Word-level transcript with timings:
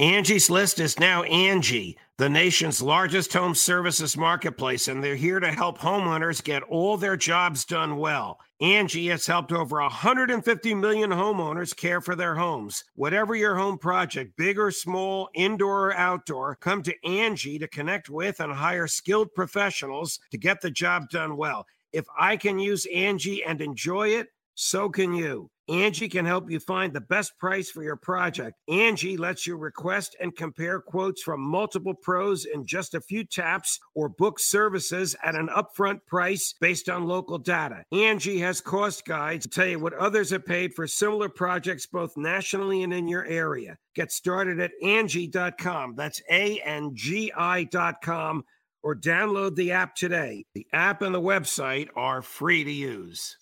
Angie's 0.00 0.48
List 0.48 0.78
is 0.78 1.00
now 1.00 1.24
Angie, 1.24 1.98
the 2.18 2.28
nation's 2.28 2.80
largest 2.80 3.32
home 3.32 3.52
services 3.52 4.16
marketplace, 4.16 4.86
and 4.86 5.02
they're 5.02 5.16
here 5.16 5.40
to 5.40 5.50
help 5.50 5.76
homeowners 5.76 6.40
get 6.40 6.62
all 6.62 6.96
their 6.96 7.16
jobs 7.16 7.64
done 7.64 7.96
well. 7.96 8.38
Angie 8.60 9.08
has 9.08 9.26
helped 9.26 9.50
over 9.50 9.80
150 9.80 10.74
million 10.74 11.10
homeowners 11.10 11.76
care 11.76 12.00
for 12.00 12.14
their 12.14 12.36
homes. 12.36 12.84
Whatever 12.94 13.34
your 13.34 13.56
home 13.56 13.76
project, 13.76 14.36
big 14.36 14.56
or 14.56 14.70
small, 14.70 15.30
indoor 15.34 15.88
or 15.88 15.96
outdoor, 15.96 16.54
come 16.54 16.80
to 16.84 16.94
Angie 17.04 17.58
to 17.58 17.66
connect 17.66 18.08
with 18.08 18.38
and 18.38 18.52
hire 18.52 18.86
skilled 18.86 19.34
professionals 19.34 20.20
to 20.30 20.38
get 20.38 20.60
the 20.60 20.70
job 20.70 21.10
done 21.10 21.36
well. 21.36 21.66
If 21.92 22.04
I 22.16 22.36
can 22.36 22.60
use 22.60 22.86
Angie 22.94 23.42
and 23.42 23.60
enjoy 23.60 24.10
it, 24.10 24.28
so 24.54 24.90
can 24.90 25.12
you. 25.12 25.50
Angie 25.68 26.08
can 26.08 26.24
help 26.24 26.50
you 26.50 26.60
find 26.60 26.92
the 26.92 27.00
best 27.00 27.38
price 27.38 27.70
for 27.70 27.82
your 27.82 27.96
project. 27.96 28.58
Angie 28.68 29.16
lets 29.16 29.46
you 29.46 29.56
request 29.56 30.16
and 30.20 30.34
compare 30.34 30.80
quotes 30.80 31.22
from 31.22 31.40
multiple 31.40 31.94
pros 31.94 32.44
in 32.44 32.66
just 32.66 32.94
a 32.94 33.00
few 33.00 33.24
taps 33.24 33.78
or 33.94 34.08
book 34.08 34.40
services 34.40 35.14
at 35.22 35.34
an 35.34 35.48
upfront 35.48 36.00
price 36.06 36.54
based 36.60 36.88
on 36.88 37.06
local 37.06 37.38
data. 37.38 37.84
Angie 37.92 38.40
has 38.40 38.60
cost 38.60 39.04
guides 39.04 39.46
to 39.46 39.50
tell 39.50 39.66
you 39.66 39.78
what 39.78 39.94
others 39.94 40.30
have 40.30 40.46
paid 40.46 40.74
for 40.74 40.86
similar 40.86 41.28
projects 41.28 41.86
both 41.86 42.16
nationally 42.16 42.82
and 42.82 42.92
in 42.92 43.08
your 43.08 43.26
area. 43.26 43.76
Get 43.94 44.10
started 44.12 44.60
at 44.60 44.70
Angie.com. 44.82 45.94
That's 45.96 46.22
A 46.30 46.60
N 46.60 46.92
G 46.94 47.32
I.com 47.36 48.44
or 48.82 48.94
download 48.94 49.56
the 49.56 49.72
app 49.72 49.94
today. 49.94 50.44
The 50.54 50.66
app 50.72 51.02
and 51.02 51.14
the 51.14 51.20
website 51.20 51.88
are 51.96 52.22
free 52.22 52.64
to 52.64 52.72
use. 52.72 53.36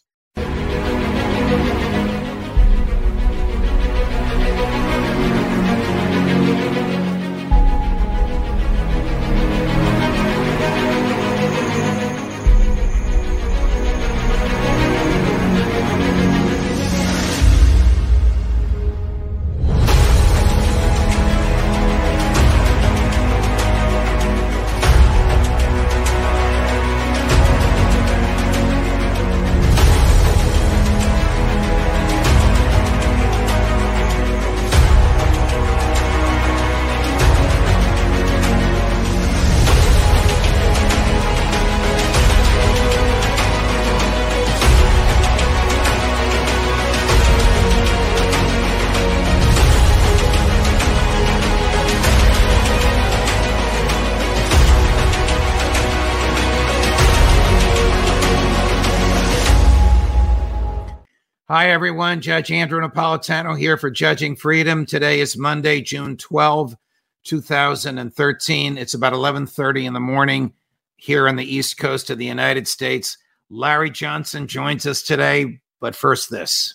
Hi, 61.58 61.70
everyone. 61.70 62.20
Judge 62.20 62.52
Andrew 62.52 62.86
Napolitano 62.86 63.58
here 63.58 63.78
for 63.78 63.90
Judging 63.90 64.36
Freedom. 64.36 64.84
Today 64.84 65.20
is 65.20 65.38
Monday, 65.38 65.80
June 65.80 66.18
12, 66.18 66.76
2013. 67.24 68.76
It's 68.76 68.92
about 68.92 69.14
11:30 69.14 69.86
in 69.86 69.94
the 69.94 69.98
morning 69.98 70.52
here 70.96 71.26
on 71.26 71.36
the 71.36 71.50
East 71.50 71.78
Coast 71.78 72.10
of 72.10 72.18
the 72.18 72.26
United 72.26 72.68
States. 72.68 73.16
Larry 73.48 73.88
Johnson 73.88 74.46
joins 74.46 74.86
us 74.86 75.02
today, 75.02 75.60
but 75.80 75.96
first 75.96 76.30
this. 76.30 76.74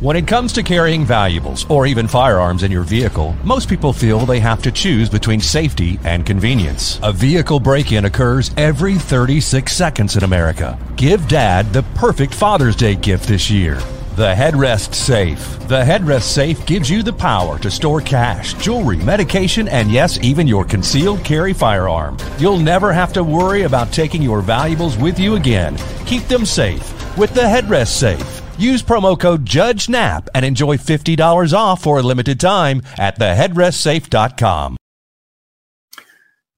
When 0.00 0.16
it 0.16 0.26
comes 0.26 0.54
to 0.54 0.62
carrying 0.62 1.04
valuables 1.04 1.66
or 1.68 1.86
even 1.86 2.08
firearms 2.08 2.62
in 2.62 2.72
your 2.72 2.84
vehicle, 2.84 3.36
most 3.44 3.68
people 3.68 3.92
feel 3.92 4.20
they 4.20 4.40
have 4.40 4.62
to 4.62 4.72
choose 4.72 5.10
between 5.10 5.42
safety 5.42 6.00
and 6.04 6.24
convenience. 6.24 6.98
A 7.02 7.12
vehicle 7.12 7.60
break 7.60 7.92
in 7.92 8.06
occurs 8.06 8.50
every 8.56 8.94
36 8.94 9.70
seconds 9.70 10.16
in 10.16 10.24
America. 10.24 10.78
Give 10.96 11.28
dad 11.28 11.70
the 11.74 11.82
perfect 11.96 12.32
Father's 12.32 12.76
Day 12.76 12.94
gift 12.94 13.28
this 13.28 13.50
year. 13.50 13.74
The 14.16 14.32
Headrest 14.34 14.94
Safe. 14.94 15.68
The 15.68 15.82
Headrest 15.82 16.22
Safe 16.22 16.64
gives 16.64 16.88
you 16.88 17.02
the 17.02 17.12
power 17.12 17.58
to 17.58 17.70
store 17.70 18.00
cash, 18.00 18.54
jewelry, 18.54 18.96
medication, 18.96 19.68
and 19.68 19.92
yes, 19.92 20.18
even 20.22 20.46
your 20.46 20.64
concealed 20.64 21.22
carry 21.26 21.52
firearm. 21.52 22.16
You'll 22.38 22.56
never 22.56 22.90
have 22.90 23.12
to 23.12 23.22
worry 23.22 23.64
about 23.64 23.92
taking 23.92 24.22
your 24.22 24.40
valuables 24.40 24.96
with 24.96 25.18
you 25.18 25.36
again. 25.36 25.76
Keep 26.06 26.22
them 26.22 26.46
safe 26.46 27.18
with 27.18 27.34
the 27.34 27.42
Headrest 27.42 27.88
Safe. 27.88 28.39
Use 28.60 28.82
promo 28.82 29.18
code 29.18 29.46
JUDGENAP 29.46 30.28
and 30.34 30.44
enjoy 30.44 30.76
$50 30.76 31.52
off 31.54 31.82
for 31.82 31.98
a 31.98 32.02
limited 32.02 32.38
time 32.38 32.82
at 32.98 33.18
theheadrestsafe.com. 33.18 34.76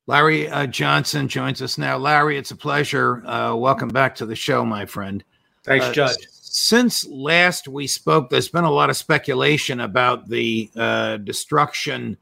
Larry 0.08 0.48
uh, 0.48 0.66
Johnson 0.66 1.28
joins 1.28 1.62
us 1.62 1.78
now. 1.78 1.96
Larry, 1.96 2.36
it's 2.36 2.50
a 2.50 2.56
pleasure. 2.56 3.24
Uh, 3.24 3.54
welcome 3.54 3.88
back 3.88 4.16
to 4.16 4.26
the 4.26 4.34
show, 4.34 4.64
my 4.64 4.84
friend. 4.84 5.22
Thanks, 5.62 5.86
uh, 5.86 5.92
Judge. 5.92 6.16
Since 6.32 7.06
last 7.06 7.68
we 7.68 7.86
spoke, 7.86 8.28
there's 8.28 8.48
been 8.48 8.64
a 8.64 8.70
lot 8.70 8.90
of 8.90 8.96
speculation 8.96 9.78
about 9.78 10.28
the 10.28 10.68
uh, 10.74 11.18
destruction 11.18 12.16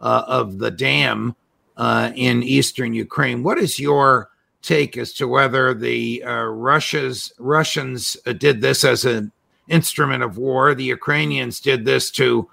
uh, 0.00 0.22
of 0.28 0.58
the 0.58 0.70
dam 0.70 1.34
uh, 1.76 2.12
in 2.14 2.44
eastern 2.44 2.94
Ukraine. 2.94 3.42
What 3.42 3.58
is 3.58 3.80
your 3.80 4.30
take 4.64 4.96
as 4.96 5.12
to 5.14 5.28
whether 5.28 5.74
the 5.74 6.24
uh, 6.24 6.44
Russia's 6.44 7.32
Russians 7.38 8.16
uh, 8.26 8.32
did 8.32 8.60
this 8.60 8.82
as 8.84 9.04
an 9.04 9.30
instrument 9.68 10.22
of 10.22 10.38
war, 10.38 10.74
the 10.74 10.84
Ukrainians 10.84 11.60
did 11.60 11.84
this 11.84 12.10
to 12.12 12.48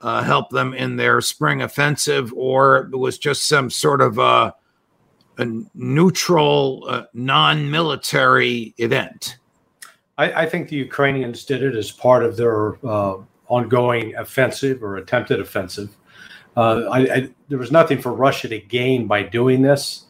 uh, 0.00 0.22
help 0.22 0.50
them 0.50 0.72
in 0.74 0.96
their 0.96 1.20
spring 1.20 1.62
offensive, 1.62 2.32
or 2.34 2.88
it 2.92 2.96
was 2.96 3.18
just 3.18 3.46
some 3.46 3.70
sort 3.70 4.00
of 4.00 4.18
a, 4.18 4.54
a 5.38 5.46
neutral, 5.74 6.84
uh, 6.88 7.02
non-military 7.12 8.74
event. 8.78 9.36
I, 10.16 10.42
I, 10.42 10.46
think 10.46 10.68
the 10.68 10.76
Ukrainians 10.76 11.44
did 11.44 11.62
it 11.62 11.74
as 11.76 11.90
part 11.90 12.24
of 12.24 12.36
their 12.36 12.84
uh, 12.86 13.16
ongoing 13.48 14.14
offensive 14.16 14.82
or 14.82 14.96
attempted 14.96 15.40
offensive. 15.40 15.94
Uh, 16.56 16.88
I, 16.90 17.30
there 17.48 17.58
was 17.58 17.72
nothing 17.72 18.00
for 18.00 18.12
Russia 18.12 18.48
to 18.48 18.58
gain 18.58 19.06
by 19.06 19.22
doing 19.22 19.62
this. 19.62 20.06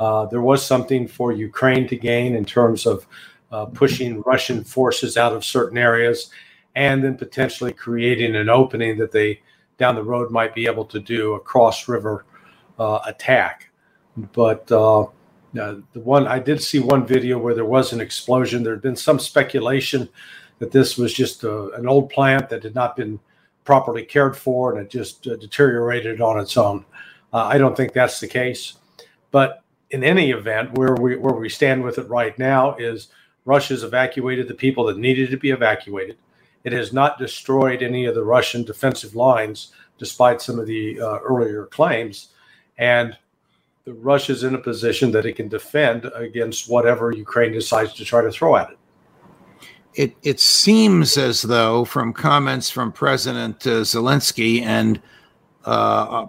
Uh, 0.00 0.26
there 0.26 0.40
was 0.40 0.64
something 0.64 1.06
for 1.06 1.32
Ukraine 1.32 1.86
to 1.88 1.96
gain 1.96 2.34
in 2.34 2.44
terms 2.44 2.86
of 2.86 3.06
uh, 3.52 3.66
pushing 3.66 4.20
Russian 4.22 4.64
forces 4.64 5.16
out 5.16 5.32
of 5.32 5.44
certain 5.44 5.78
areas 5.78 6.30
and 6.74 7.04
then 7.04 7.16
potentially 7.16 7.72
creating 7.72 8.34
an 8.34 8.48
opening 8.48 8.98
that 8.98 9.12
they 9.12 9.40
down 9.78 9.94
the 9.94 10.02
road 10.02 10.30
might 10.30 10.54
be 10.54 10.66
able 10.66 10.84
to 10.84 11.00
do 11.00 11.34
a 11.34 11.40
cross 11.40 11.88
river 11.88 12.24
uh, 12.78 13.00
attack. 13.06 13.70
But 14.32 14.70
uh, 14.70 15.06
the 15.52 15.82
one 15.94 16.26
I 16.26 16.38
did 16.38 16.62
see 16.62 16.80
one 16.80 17.06
video 17.06 17.38
where 17.38 17.54
there 17.54 17.64
was 17.64 17.92
an 17.92 18.00
explosion. 18.00 18.62
There 18.62 18.72
had 18.72 18.82
been 18.82 18.96
some 18.96 19.18
speculation 19.18 20.08
that 20.58 20.70
this 20.70 20.96
was 20.96 21.12
just 21.12 21.44
a, 21.44 21.52
uh, 21.52 21.68
an 21.76 21.88
old 21.88 22.10
plant 22.10 22.48
that 22.48 22.62
had 22.62 22.74
not 22.74 22.96
been 22.96 23.18
properly 23.64 24.04
cared 24.04 24.36
for 24.36 24.72
and 24.72 24.80
it 24.80 24.90
just 24.90 25.26
uh, 25.26 25.36
deteriorated 25.36 26.20
on 26.20 26.38
its 26.38 26.56
own. 26.56 26.84
I 27.32 27.58
don't 27.58 27.76
think 27.76 27.92
that's 27.92 28.20
the 28.20 28.28
case. 28.28 28.74
But 29.32 29.63
in 29.90 30.02
any 30.02 30.30
event, 30.30 30.76
where 30.78 30.94
we 30.94 31.16
where 31.16 31.34
we 31.34 31.48
stand 31.48 31.82
with 31.82 31.98
it 31.98 32.08
right 32.08 32.38
now 32.38 32.74
is 32.76 33.08
Russia's 33.44 33.84
evacuated 33.84 34.48
the 34.48 34.54
people 34.54 34.84
that 34.86 34.98
needed 34.98 35.30
to 35.30 35.36
be 35.36 35.50
evacuated. 35.50 36.16
It 36.64 36.72
has 36.72 36.92
not 36.92 37.18
destroyed 37.18 37.82
any 37.82 38.06
of 38.06 38.14
the 38.14 38.24
Russian 38.24 38.64
defensive 38.64 39.14
lines, 39.14 39.72
despite 39.98 40.40
some 40.40 40.58
of 40.58 40.66
the 40.66 41.00
uh, 41.00 41.18
earlier 41.18 41.66
claims. 41.66 42.28
And 42.78 43.16
the 43.84 43.92
Russia's 43.92 44.44
in 44.44 44.54
a 44.54 44.58
position 44.58 45.12
that 45.12 45.26
it 45.26 45.36
can 45.36 45.48
defend 45.48 46.10
against 46.14 46.70
whatever 46.70 47.12
Ukraine 47.12 47.52
decides 47.52 47.92
to 47.94 48.04
try 48.04 48.22
to 48.22 48.30
throw 48.30 48.56
at 48.56 48.70
it. 48.70 48.78
It, 49.94 50.16
it 50.22 50.40
seems 50.40 51.16
as 51.16 51.42
though, 51.42 51.84
from 51.84 52.12
comments 52.12 52.70
from 52.70 52.90
President 52.90 53.64
uh, 53.66 53.82
Zelensky 53.82 54.62
and 54.62 55.00
uh, 55.64 56.26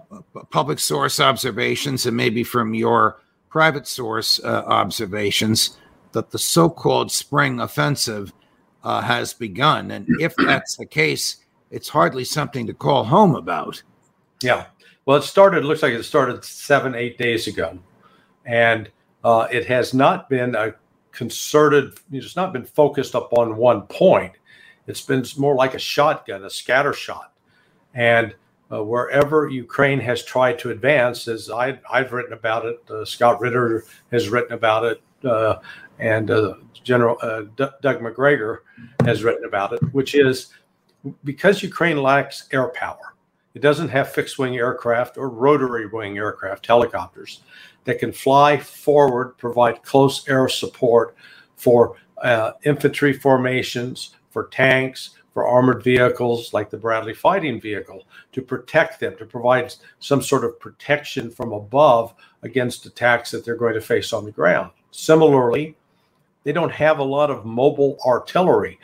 public 0.50 0.78
source 0.78 1.18
observations, 1.18 2.06
and 2.06 2.16
maybe 2.16 2.44
from 2.44 2.74
your 2.74 3.20
private 3.56 3.86
source 3.86 4.38
uh, 4.44 4.64
observations 4.66 5.78
that 6.12 6.30
the 6.30 6.38
so 6.38 6.68
called 6.68 7.10
spring 7.10 7.58
offensive 7.58 8.30
uh, 8.84 9.00
has 9.00 9.32
begun. 9.32 9.90
And 9.92 10.06
if 10.20 10.36
that's 10.36 10.76
the 10.76 10.84
case, 10.84 11.38
it's 11.70 11.88
hardly 11.88 12.22
something 12.22 12.66
to 12.66 12.74
call 12.74 13.04
home 13.04 13.34
about. 13.34 13.82
Yeah. 14.42 14.66
Well, 15.06 15.16
it 15.16 15.22
started, 15.22 15.64
looks 15.64 15.82
like 15.82 15.94
it 15.94 16.02
started 16.02 16.44
seven, 16.44 16.94
eight 16.94 17.16
days 17.16 17.46
ago. 17.46 17.78
And 18.44 18.90
uh, 19.24 19.48
it 19.50 19.64
has 19.64 19.94
not 19.94 20.28
been 20.28 20.54
a 20.54 20.74
concerted, 21.12 21.94
it's 22.12 22.36
not 22.36 22.52
been 22.52 22.66
focused 22.66 23.14
upon 23.14 23.56
one 23.56 23.86
point. 23.86 24.34
It's 24.86 25.00
been 25.00 25.24
more 25.38 25.54
like 25.54 25.72
a 25.72 25.78
shotgun, 25.78 26.44
a 26.44 26.50
scatter 26.50 26.92
shot. 26.92 27.32
And 27.94 28.34
uh, 28.72 28.82
wherever 28.82 29.48
Ukraine 29.48 30.00
has 30.00 30.24
tried 30.24 30.58
to 30.60 30.70
advance, 30.70 31.28
as 31.28 31.50
I, 31.50 31.78
have 31.92 32.12
written 32.12 32.32
about 32.32 32.66
it, 32.66 32.80
uh, 32.90 33.04
Scott 33.04 33.40
Ritter 33.40 33.84
has 34.10 34.28
written 34.28 34.52
about 34.52 34.84
it, 34.84 35.02
uh, 35.24 35.58
and 35.98 36.30
uh, 36.30 36.54
General 36.82 37.16
uh, 37.22 37.42
D- 37.56 37.66
Doug 37.80 38.02
Macgregor 38.02 38.64
has 39.04 39.22
written 39.22 39.44
about 39.44 39.72
it, 39.72 39.82
which 39.92 40.14
is 40.14 40.52
because 41.24 41.62
Ukraine 41.62 42.02
lacks 42.02 42.48
air 42.52 42.68
power, 42.68 43.14
it 43.54 43.62
doesn't 43.62 43.88
have 43.88 44.12
fixed 44.12 44.38
wing 44.38 44.56
aircraft 44.56 45.16
or 45.16 45.28
rotary 45.30 45.86
wing 45.86 46.18
aircraft, 46.18 46.66
helicopters 46.66 47.40
that 47.84 47.98
can 48.00 48.12
fly 48.12 48.58
forward, 48.58 49.38
provide 49.38 49.82
close 49.82 50.28
air 50.28 50.48
support 50.48 51.16
for 51.56 51.96
uh, 52.18 52.52
infantry 52.64 53.12
formations, 53.12 54.14
for 54.30 54.48
tanks, 54.48 55.10
for 55.36 55.46
armored 55.46 55.82
vehicles 55.82 56.54
like 56.54 56.70
the 56.70 56.78
Bradley 56.78 57.12
fighting 57.12 57.60
vehicle 57.60 58.06
to 58.32 58.40
protect 58.40 59.00
them, 59.00 59.14
to 59.18 59.26
provide 59.26 59.74
some 59.98 60.22
sort 60.22 60.44
of 60.44 60.58
protection 60.58 61.30
from 61.30 61.52
above 61.52 62.14
against 62.42 62.86
attacks 62.86 63.32
that 63.32 63.44
they're 63.44 63.54
going 63.54 63.74
to 63.74 63.80
face 63.82 64.14
on 64.14 64.24
the 64.24 64.32
ground. 64.32 64.70
Similarly, 64.92 65.76
they 66.44 66.52
don't 66.52 66.72
have 66.72 67.00
a 67.00 67.04
lot 67.04 67.30
of 67.30 67.44
mobile 67.44 67.98
artillery 68.06 68.78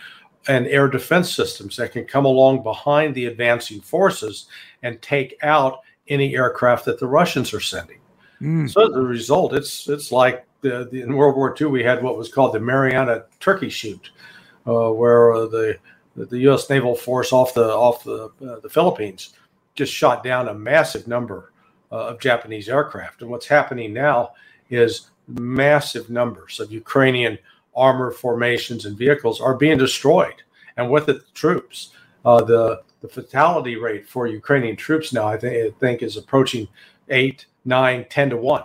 and 0.47 0.67
air 0.67 0.89
defense 0.89 1.35
systems 1.35 1.75
that 1.77 1.93
can 1.93 2.05
come 2.05 2.27
along 2.27 2.63
behind 2.63 3.15
the 3.15 3.25
advancing 3.25 3.81
forces 3.81 4.45
and 4.83 5.01
take 5.01 5.39
out 5.43 5.79
any 6.09 6.37
aircraft 6.37 6.85
that 6.85 7.01
the 7.01 7.07
Russians 7.07 7.55
are 7.55 7.61
sending. 7.61 8.01
Mm. 8.43 8.71
So 8.71 8.91
as 8.91 8.95
a 8.95 9.01
result, 9.01 9.55
it's 9.55 9.89
it's 9.89 10.13
like 10.13 10.45
the, 10.61 10.87
the, 10.93 11.01
in 11.01 11.17
World 11.17 11.35
War 11.35 11.57
II 11.59 11.69
we 11.69 11.83
had 11.83 12.03
what 12.03 12.19
was 12.19 12.31
called 12.31 12.53
the 12.53 12.61
Mariana 12.61 13.25
Turkey 13.41 13.71
Shoot, 13.71 14.11
uh, 14.67 14.91
where 14.91 15.33
uh, 15.33 15.47
the 15.47 15.79
the 16.17 16.39
U.S. 16.41 16.69
naval 16.69 16.95
force 16.95 17.33
off 17.33 17.55
the 17.55 17.75
off 17.75 18.05
the 18.05 18.31
uh, 18.47 18.61
the 18.61 18.69
Philippines 18.69 19.35
just 19.75 19.93
shot 19.93 20.23
down 20.23 20.49
a 20.49 20.55
massive 20.55 21.09
number 21.09 21.53
uh, 21.91 22.09
of 22.09 22.21
Japanese 22.21 22.69
aircraft. 22.69 23.23
And 23.23 23.31
what's 23.31 23.47
happening 23.47 23.93
now 23.93 24.33
is 24.71 25.11
massive 25.27 26.11
numbers 26.11 26.61
of 26.61 26.73
Ukrainian 26.73 27.39
armor 27.75 28.11
formations 28.11 28.85
and 28.85 28.99
vehicles 28.99 29.41
are 29.41 29.55
being 29.55 29.79
destroyed, 29.79 30.43
and 30.77 30.91
with 30.91 31.09
it, 31.09 31.23
troops. 31.35 31.93
Uh, 32.25 32.43
the 32.45 32.83
the 33.01 33.09
fatality 33.09 33.77
rate 33.77 34.09
for 34.09 34.29
Ukrainian 34.29 34.77
troops 34.77 35.13
now, 35.13 35.27
I, 35.27 35.37
th- 35.37 35.73
I 35.73 35.79
think, 35.81 36.03
is 36.03 36.17
approaching 36.17 36.69
eight, 37.09 37.47
nine, 37.65 38.07
ten 38.09 38.31
to 38.31 38.37
one, 38.37 38.65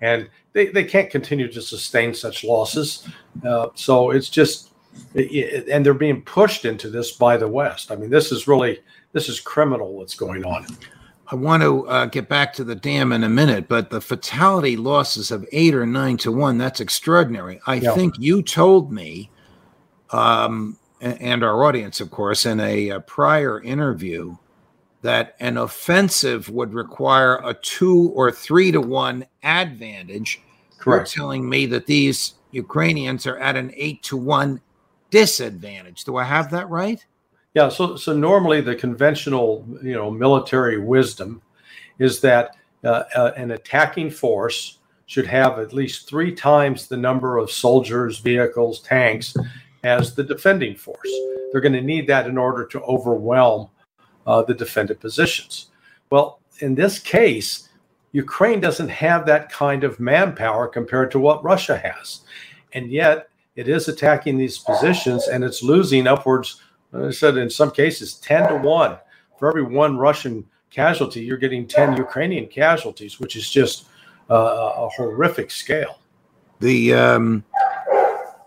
and 0.00 0.30
they, 0.54 0.68
they 0.68 0.84
can't 0.84 1.10
continue 1.10 1.52
to 1.52 1.60
sustain 1.60 2.14
such 2.14 2.42
losses. 2.42 3.06
Uh, 3.44 3.68
so 3.74 4.12
it's 4.12 4.30
just 4.30 4.72
and 5.14 5.84
they're 5.84 5.94
being 5.94 6.22
pushed 6.22 6.64
into 6.64 6.90
this 6.90 7.12
by 7.12 7.36
the 7.36 7.48
West. 7.48 7.90
I 7.90 7.96
mean, 7.96 8.10
this 8.10 8.32
is 8.32 8.46
really 8.46 8.80
this 9.12 9.28
is 9.28 9.40
criminal 9.40 9.94
what's 9.94 10.14
going 10.14 10.44
on. 10.44 10.66
I 11.28 11.34
want 11.34 11.62
to 11.62 11.88
uh, 11.88 12.06
get 12.06 12.28
back 12.28 12.52
to 12.54 12.64
the 12.64 12.74
dam 12.74 13.12
in 13.12 13.24
a 13.24 13.28
minute, 13.28 13.66
but 13.66 13.90
the 13.90 14.00
fatality 14.00 14.76
losses 14.76 15.30
of 15.30 15.46
eight 15.50 15.74
or 15.74 15.84
nine 15.84 16.16
to 16.18 16.30
one, 16.30 16.56
that's 16.56 16.80
extraordinary. 16.80 17.60
I 17.66 17.76
yeah. 17.76 17.94
think 17.94 18.14
you 18.18 18.42
told 18.42 18.92
me, 18.92 19.30
um, 20.10 20.78
and 21.00 21.42
our 21.42 21.64
audience, 21.64 22.00
of 22.00 22.10
course, 22.10 22.46
in 22.46 22.60
a, 22.60 22.90
a, 22.90 23.00
prior 23.00 23.60
interview, 23.60 24.36
that 25.02 25.34
an 25.40 25.56
offensive 25.56 26.48
would 26.48 26.72
require 26.72 27.40
a 27.44 27.54
two 27.54 28.12
or 28.14 28.30
three 28.30 28.70
to 28.70 28.80
one 28.80 29.26
advantage. 29.42 30.40
Correct. 30.78 31.14
You're 31.16 31.22
telling 31.22 31.48
me 31.48 31.66
that 31.66 31.86
these 31.86 32.34
Ukrainians 32.52 33.26
are 33.26 33.38
at 33.38 33.56
an 33.56 33.72
eight 33.74 34.02
to 34.04 34.16
one 34.16 34.60
disadvantage. 35.10 36.04
Do 36.04 36.16
I 36.16 36.24
have 36.24 36.50
that 36.50 36.68
right? 36.68 37.04
Yeah. 37.54 37.68
So, 37.68 37.96
so 37.96 38.12
normally 38.14 38.60
the 38.60 38.74
conventional, 38.74 39.66
you 39.82 39.94
know, 39.94 40.10
military 40.10 40.78
wisdom 40.78 41.40
is 41.98 42.20
that 42.20 42.56
uh, 42.84 43.04
uh, 43.14 43.32
an 43.36 43.52
attacking 43.52 44.10
force 44.10 44.78
should 45.06 45.26
have 45.26 45.58
at 45.58 45.72
least 45.72 46.08
three 46.08 46.34
times 46.34 46.86
the 46.86 46.96
number 46.96 47.38
of 47.38 47.50
soldiers, 47.50 48.18
vehicles, 48.18 48.80
tanks 48.80 49.34
as 49.84 50.14
the 50.14 50.24
defending 50.24 50.74
force. 50.74 51.10
They're 51.50 51.60
going 51.60 51.72
to 51.72 51.80
need 51.80 52.06
that 52.08 52.26
in 52.26 52.36
order 52.36 52.66
to 52.66 52.82
overwhelm 52.82 53.70
uh, 54.26 54.42
the 54.42 54.54
defended 54.54 55.00
positions. 55.00 55.70
Well, 56.10 56.40
in 56.58 56.74
this 56.74 56.98
case, 56.98 57.68
Ukraine 58.12 58.60
doesn't 58.60 58.88
have 58.88 59.26
that 59.26 59.50
kind 59.50 59.84
of 59.84 60.00
manpower 60.00 60.68
compared 60.68 61.10
to 61.12 61.18
what 61.18 61.44
Russia 61.44 61.76
has. 61.76 62.22
And 62.72 62.90
yet, 62.90 63.28
it 63.56 63.68
is 63.68 63.88
attacking 63.88 64.36
these 64.36 64.58
positions 64.58 65.28
and 65.28 65.42
it's 65.42 65.62
losing 65.62 66.06
upwards, 66.06 66.60
I 66.92 67.10
said 67.10 67.38
in 67.38 67.50
some 67.50 67.70
cases, 67.70 68.14
10 68.14 68.48
to 68.50 68.56
1. 68.56 68.98
For 69.38 69.48
every 69.48 69.62
one 69.62 69.98
Russian 69.98 70.46
casualty, 70.70 71.20
you're 71.24 71.36
getting 71.38 71.66
10 71.66 71.96
Ukrainian 71.96 72.46
casualties, 72.46 73.18
which 73.18 73.34
is 73.34 73.50
just 73.50 73.86
uh, 74.30 74.72
a 74.76 74.88
horrific 74.90 75.50
scale. 75.50 75.98
The 76.60 76.94
um, 76.94 77.44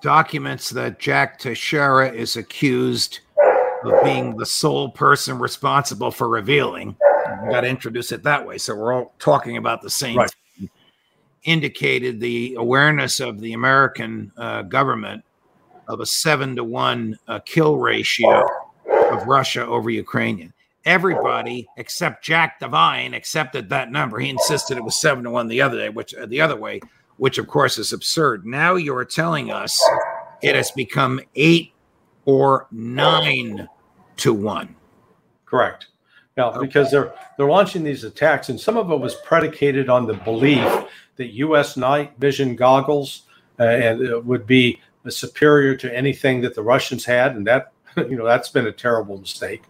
documents 0.01 0.69
that 0.71 0.99
Jack 0.99 1.39
Teixeira 1.39 2.11
is 2.11 2.37
accused 2.37 3.19
of 3.83 4.03
being 4.03 4.35
the 4.35 4.45
sole 4.45 4.89
person 4.89 5.39
responsible 5.39 6.11
for 6.11 6.27
revealing. 6.27 6.95
got 7.49 7.61
to 7.61 7.67
introduce 7.67 8.11
it 8.11 8.23
that 8.23 8.45
way. 8.45 8.57
So 8.57 8.75
we're 8.75 8.93
all 8.93 9.13
talking 9.19 9.57
about 9.57 9.81
the 9.81 9.89
same 9.89 10.17
right 10.17 10.35
indicated 11.43 12.19
the 12.19 12.55
awareness 12.55 13.19
of 13.19 13.39
the 13.39 13.53
American 13.53 14.31
uh, 14.37 14.63
government 14.63 15.23
of 15.87 15.99
a 15.99 16.05
seven 16.05 16.55
to 16.55 16.63
one 16.63 17.17
uh, 17.27 17.39
kill 17.45 17.77
ratio 17.77 18.45
of 19.11 19.25
Russia 19.25 19.65
over 19.65 19.89
Ukrainian. 19.89 20.53
Everybody 20.85 21.67
except 21.77 22.23
Jack 22.23 22.59
Devine 22.59 23.13
accepted 23.13 23.69
that 23.69 23.91
number. 23.91 24.19
He 24.19 24.29
insisted 24.29 24.77
it 24.77 24.83
was 24.83 24.99
seven 24.99 25.23
to 25.23 25.31
one 25.31 25.47
the 25.47 25.61
other 25.61 25.77
day, 25.77 25.89
which 25.89 26.13
uh, 26.13 26.25
the 26.25 26.41
other 26.41 26.55
way, 26.55 26.79
which 27.17 27.37
of 27.37 27.47
course 27.47 27.77
is 27.77 27.91
absurd. 27.91 28.45
Now 28.45 28.75
you 28.75 28.95
are 28.95 29.05
telling 29.05 29.51
us 29.51 29.81
it 30.41 30.55
has 30.55 30.71
become 30.71 31.19
eight 31.35 31.73
or 32.25 32.67
nine 32.71 33.67
to 34.17 34.33
one. 34.33 34.75
Correct. 35.45 35.87
Yeah, 36.39 36.57
because 36.57 36.89
they're 36.89 37.13
they're 37.35 37.49
launching 37.49 37.83
these 37.83 38.05
attacks, 38.05 38.47
and 38.47 38.57
some 38.57 38.77
of 38.77 38.89
it 38.91 38.99
was 38.99 39.15
predicated 39.25 39.89
on 39.89 40.07
the 40.07 40.13
belief 40.13 40.65
that 41.17 41.33
U.S. 41.33 41.75
night 41.75 42.13
vision 42.17 42.55
goggles 42.55 43.23
uh, 43.59 43.63
and 43.63 44.25
would 44.25 44.47
be 44.47 44.79
superior 45.09 45.75
to 45.75 45.93
anything 45.93 46.39
that 46.39 46.55
the 46.55 46.63
Russians 46.63 47.03
had, 47.03 47.35
and 47.35 47.45
that 47.45 47.73
you 47.97 48.15
know 48.15 48.25
that's 48.25 48.47
been 48.47 48.67
a 48.67 48.71
terrible 48.71 49.17
mistake. 49.17 49.63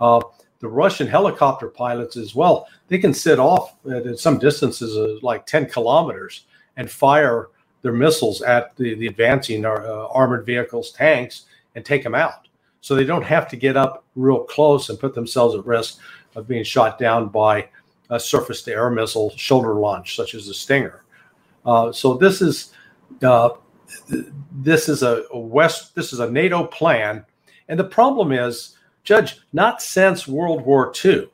Uh, 0.00 0.20
the 0.60 0.68
Russian 0.68 1.08
helicopter 1.08 1.66
pilots 1.66 2.16
as 2.16 2.36
well, 2.36 2.68
they 2.86 2.98
can 2.98 3.12
sit 3.12 3.40
off 3.40 3.74
at 3.90 4.16
some 4.16 4.38
distances 4.38 4.94
of 4.94 5.20
like 5.24 5.44
10 5.44 5.68
kilometers 5.70 6.44
and 6.76 6.88
fire 6.88 7.48
their 7.82 7.92
missiles 7.92 8.42
at 8.42 8.76
the, 8.76 8.94
the 8.94 9.08
advancing 9.08 9.66
uh, 9.66 10.06
armored 10.12 10.46
vehicles, 10.46 10.92
tanks, 10.92 11.46
and 11.74 11.84
take 11.84 12.04
them 12.04 12.14
out. 12.14 12.46
So 12.82 12.94
they 12.94 13.04
don't 13.04 13.22
have 13.22 13.48
to 13.48 13.56
get 13.56 13.76
up 13.76 14.04
real 14.16 14.40
close 14.40 14.90
and 14.90 14.98
put 14.98 15.14
themselves 15.14 15.54
at 15.54 15.64
risk 15.64 15.98
of 16.36 16.48
being 16.48 16.64
shot 16.64 16.98
down 16.98 17.28
by 17.28 17.68
a 18.10 18.20
surface 18.20 18.60
to 18.62 18.72
air 18.72 18.90
missile 18.90 19.32
shoulder 19.36 19.74
launch, 19.74 20.16
such 20.16 20.34
as 20.34 20.46
the 20.46 20.52
Stinger. 20.52 21.04
Uh, 21.64 21.92
so 21.92 22.14
this 22.14 22.42
is 22.42 22.72
uh, 23.22 23.50
this 24.50 24.88
is 24.88 25.02
a, 25.02 25.24
a 25.30 25.38
West 25.38 25.94
this 25.94 26.12
is 26.12 26.20
a 26.20 26.30
NATO 26.30 26.64
plan, 26.64 27.24
and 27.68 27.78
the 27.78 27.84
problem 27.84 28.32
is, 28.32 28.76
Judge, 29.04 29.40
not 29.52 29.80
since 29.80 30.26
World 30.26 30.62
War 30.66 30.92
II 31.04 31.28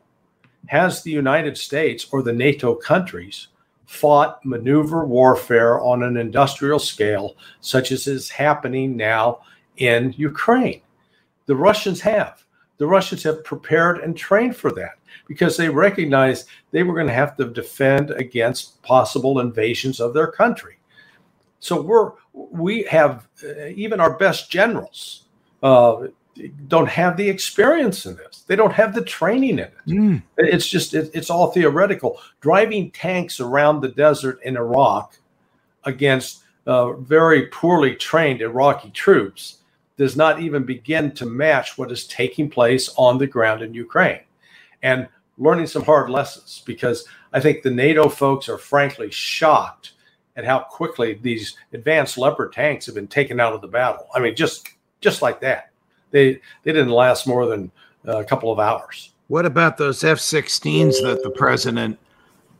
has 0.66 1.02
the 1.02 1.10
United 1.10 1.56
States 1.56 2.06
or 2.12 2.22
the 2.22 2.32
NATO 2.32 2.74
countries 2.74 3.48
fought 3.86 4.44
maneuver 4.44 5.06
warfare 5.06 5.80
on 5.80 6.02
an 6.02 6.18
industrial 6.18 6.78
scale, 6.78 7.36
such 7.60 7.90
as 7.90 8.06
is 8.06 8.28
happening 8.28 8.96
now 8.96 9.40
in 9.78 10.12
Ukraine. 10.18 10.82
The 11.48 11.56
Russians 11.56 12.02
have. 12.02 12.44
The 12.76 12.86
Russians 12.86 13.22
have 13.24 13.42
prepared 13.42 13.98
and 13.98 14.16
trained 14.16 14.54
for 14.54 14.70
that 14.72 14.98
because 15.26 15.56
they 15.56 15.70
recognized 15.70 16.46
they 16.70 16.82
were 16.82 16.94
going 16.94 17.06
to 17.06 17.12
have 17.12 17.36
to 17.38 17.46
defend 17.46 18.10
against 18.10 18.80
possible 18.82 19.40
invasions 19.40 19.98
of 19.98 20.12
their 20.12 20.30
country. 20.30 20.76
So 21.58 21.80
we're 21.80 22.12
we 22.34 22.82
have 22.84 23.26
uh, 23.42 23.66
even 23.74 23.98
our 23.98 24.16
best 24.16 24.50
generals 24.50 25.24
uh, 25.62 26.08
don't 26.68 26.88
have 26.88 27.16
the 27.16 27.28
experience 27.28 28.04
in 28.06 28.14
this. 28.16 28.44
They 28.46 28.54
don't 28.54 28.74
have 28.74 28.94
the 28.94 29.02
training 29.02 29.50
in 29.50 29.58
it. 29.58 29.74
Mm. 29.86 30.22
It's 30.36 30.68
just 30.68 30.92
it, 30.92 31.10
it's 31.14 31.30
all 31.30 31.50
theoretical. 31.50 32.20
Driving 32.42 32.90
tanks 32.90 33.40
around 33.40 33.80
the 33.80 33.88
desert 33.88 34.38
in 34.44 34.56
Iraq 34.56 35.16
against 35.84 36.44
uh, 36.66 36.92
very 36.92 37.46
poorly 37.46 37.96
trained 37.96 38.42
Iraqi 38.42 38.90
troops 38.90 39.58
does 39.98 40.16
not 40.16 40.40
even 40.40 40.62
begin 40.62 41.12
to 41.12 41.26
match 41.26 41.76
what 41.76 41.92
is 41.92 42.06
taking 42.06 42.48
place 42.48 42.88
on 42.96 43.18
the 43.18 43.26
ground 43.26 43.60
in 43.60 43.74
Ukraine. 43.74 44.20
And 44.82 45.08
learning 45.36 45.66
some 45.66 45.84
hard 45.84 46.08
lessons 46.08 46.62
because 46.64 47.04
I 47.32 47.40
think 47.40 47.62
the 47.62 47.70
NATO 47.70 48.08
folks 48.08 48.48
are 48.48 48.58
frankly 48.58 49.10
shocked 49.10 49.92
at 50.36 50.44
how 50.44 50.60
quickly 50.60 51.14
these 51.14 51.56
advanced 51.72 52.16
Leopard 52.16 52.52
tanks 52.52 52.86
have 52.86 52.94
been 52.94 53.08
taken 53.08 53.40
out 53.40 53.52
of 53.52 53.60
the 53.60 53.68
battle. 53.68 54.06
I 54.14 54.20
mean, 54.20 54.34
just 54.36 54.70
just 55.00 55.20
like 55.20 55.40
that. 55.40 55.70
They 56.12 56.34
they 56.62 56.72
didn't 56.72 56.90
last 56.90 57.26
more 57.26 57.46
than 57.46 57.70
a 58.04 58.24
couple 58.24 58.52
of 58.52 58.58
hours. 58.58 59.12
What 59.26 59.46
about 59.46 59.76
those 59.76 60.02
F 60.04 60.18
16s 60.18 61.02
that 61.02 61.22
the 61.22 61.30
president 61.30 61.98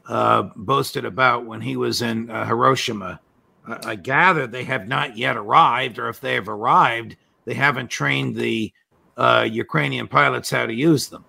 uh, 0.06 0.42
boasted 0.56 1.04
about 1.04 1.46
when 1.46 1.60
he 1.60 1.76
was 1.76 2.02
in 2.02 2.30
uh, 2.30 2.44
Hiroshima? 2.46 3.20
I 3.84 3.96
gather 3.96 4.46
they 4.46 4.64
have 4.64 4.88
not 4.88 5.16
yet 5.16 5.36
arrived, 5.36 5.98
or 5.98 6.08
if 6.08 6.20
they 6.20 6.34
have 6.34 6.48
arrived, 6.48 7.16
they 7.48 7.54
haven't 7.54 7.88
trained 7.88 8.36
the 8.36 8.70
uh, 9.16 9.48
Ukrainian 9.50 10.06
pilots 10.06 10.50
how 10.50 10.66
to 10.66 10.74
use 10.74 11.08
them. 11.08 11.24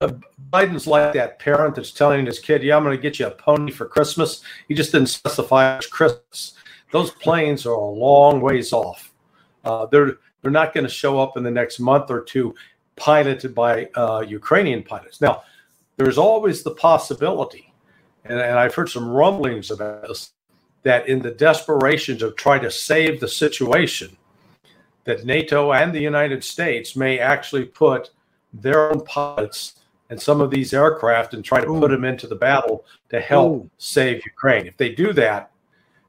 Uh, 0.00 0.12
Biden's 0.50 0.86
like 0.86 1.12
that 1.12 1.38
parent 1.38 1.74
that's 1.74 1.92
telling 1.92 2.24
his 2.24 2.38
kid, 2.38 2.62
"Yeah, 2.62 2.76
I'm 2.76 2.82
going 2.82 2.96
to 2.96 3.02
get 3.02 3.18
you 3.18 3.26
a 3.26 3.30
pony 3.30 3.70
for 3.70 3.86
Christmas." 3.86 4.42
He 4.68 4.74
just 4.74 4.92
didn't 4.92 5.08
specify 5.08 5.76
it's 5.76 5.86
Christmas. 5.86 6.54
Those 6.92 7.10
planes 7.10 7.66
are 7.66 7.74
a 7.74 7.90
long 8.06 8.40
ways 8.40 8.72
off. 8.72 9.12
Uh, 9.64 9.84
they're 9.86 10.16
they're 10.40 10.50
not 10.50 10.72
going 10.72 10.84
to 10.84 10.90
show 10.90 11.20
up 11.20 11.36
in 11.36 11.42
the 11.42 11.50
next 11.50 11.78
month 11.78 12.10
or 12.10 12.22
two, 12.22 12.54
piloted 12.96 13.54
by 13.54 13.90
uh, 13.94 14.24
Ukrainian 14.26 14.82
pilots. 14.82 15.20
Now, 15.20 15.42
there's 15.98 16.16
always 16.16 16.62
the 16.62 16.74
possibility, 16.74 17.70
and, 18.24 18.40
and 18.40 18.58
I've 18.58 18.74
heard 18.74 18.88
some 18.88 19.08
rumblings 19.10 19.70
about 19.70 20.08
this, 20.08 20.32
that 20.84 21.06
in 21.06 21.20
the 21.20 21.32
desperation 21.32 22.16
to 22.18 22.32
try 22.32 22.58
to 22.58 22.70
save 22.70 23.20
the 23.20 23.28
situation, 23.28 24.16
that 25.06 25.24
NATO 25.24 25.72
and 25.72 25.94
the 25.94 26.00
United 26.00 26.44
States 26.44 26.94
may 26.94 27.18
actually 27.18 27.64
put 27.64 28.10
their 28.52 28.90
own 28.90 29.04
pilots 29.04 29.76
and 30.10 30.20
some 30.20 30.40
of 30.40 30.50
these 30.50 30.72
aircraft 30.74 31.34
and 31.34 31.44
try 31.44 31.60
to 31.60 31.68
Ooh. 31.68 31.80
put 31.80 31.90
them 31.90 32.04
into 32.04 32.26
the 32.26 32.34
battle 32.34 32.84
to 33.08 33.20
help 33.20 33.52
Ooh. 33.52 33.70
save 33.78 34.24
Ukraine. 34.24 34.66
If 34.66 34.76
they 34.76 34.90
do 34.90 35.12
that, 35.14 35.50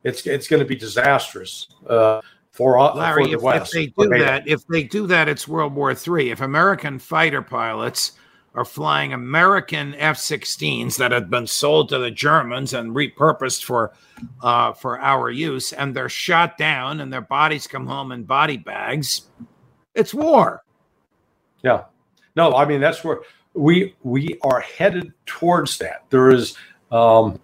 it's 0.04 0.25
it's 0.27 0.48
going 0.48 0.62
to 0.62 0.66
be 0.66 0.75
disastrous 0.75 1.68
uh, 1.88 2.22
for, 2.51 2.80
Larry, 2.96 3.24
for 3.24 3.30
the 3.30 3.36
if, 3.36 3.42
West. 3.42 3.75
If 3.75 3.96
they 3.96 4.04
do 4.04 4.10
that, 4.20 4.48
if 4.48 4.68
they 4.68 4.84
do 4.84 5.08
that, 5.08 5.27
it's 5.27 5.48
World 5.48 5.74
War 5.74 5.92
III. 5.92 6.32
If 6.32 6.42
American 6.42 7.00
fighter 7.00 7.42
pilots 7.42 8.13
are 8.58 8.66
flying 8.66 9.14
American 9.14 9.94
F-16s 9.96 10.98
that 10.98 11.12
have 11.12 11.30
been 11.30 11.46
sold 11.46 11.90
to 11.90 12.00
the 12.00 12.10
Germans 12.10 12.74
and 12.74 12.96
repurposed 12.96 13.64
for 13.64 13.94
uh, 14.42 14.74
for 14.74 15.00
our 15.00 15.30
use, 15.30 15.74
and 15.74 15.96
they're 15.96 16.10
shot 16.10 16.58
down, 16.58 17.00
and 17.00 17.14
their 17.14 17.22
bodies 17.22 17.68
come 17.68 17.86
home 17.86 18.12
in 18.12 18.24
body 18.24 18.58
bags. 18.58 19.28
It's 19.94 20.12
war. 20.12 20.64
Yeah, 21.64 21.84
no, 22.36 22.56
I 22.56 22.66
mean 22.66 22.82
that's 22.82 23.04
where 23.04 23.20
we 23.54 23.96
we 24.02 24.40
are 24.42 24.62
headed 24.62 25.14
towards 25.28 25.78
that. 25.78 26.06
There 26.10 26.32
is 26.32 26.58
um, 26.92 27.40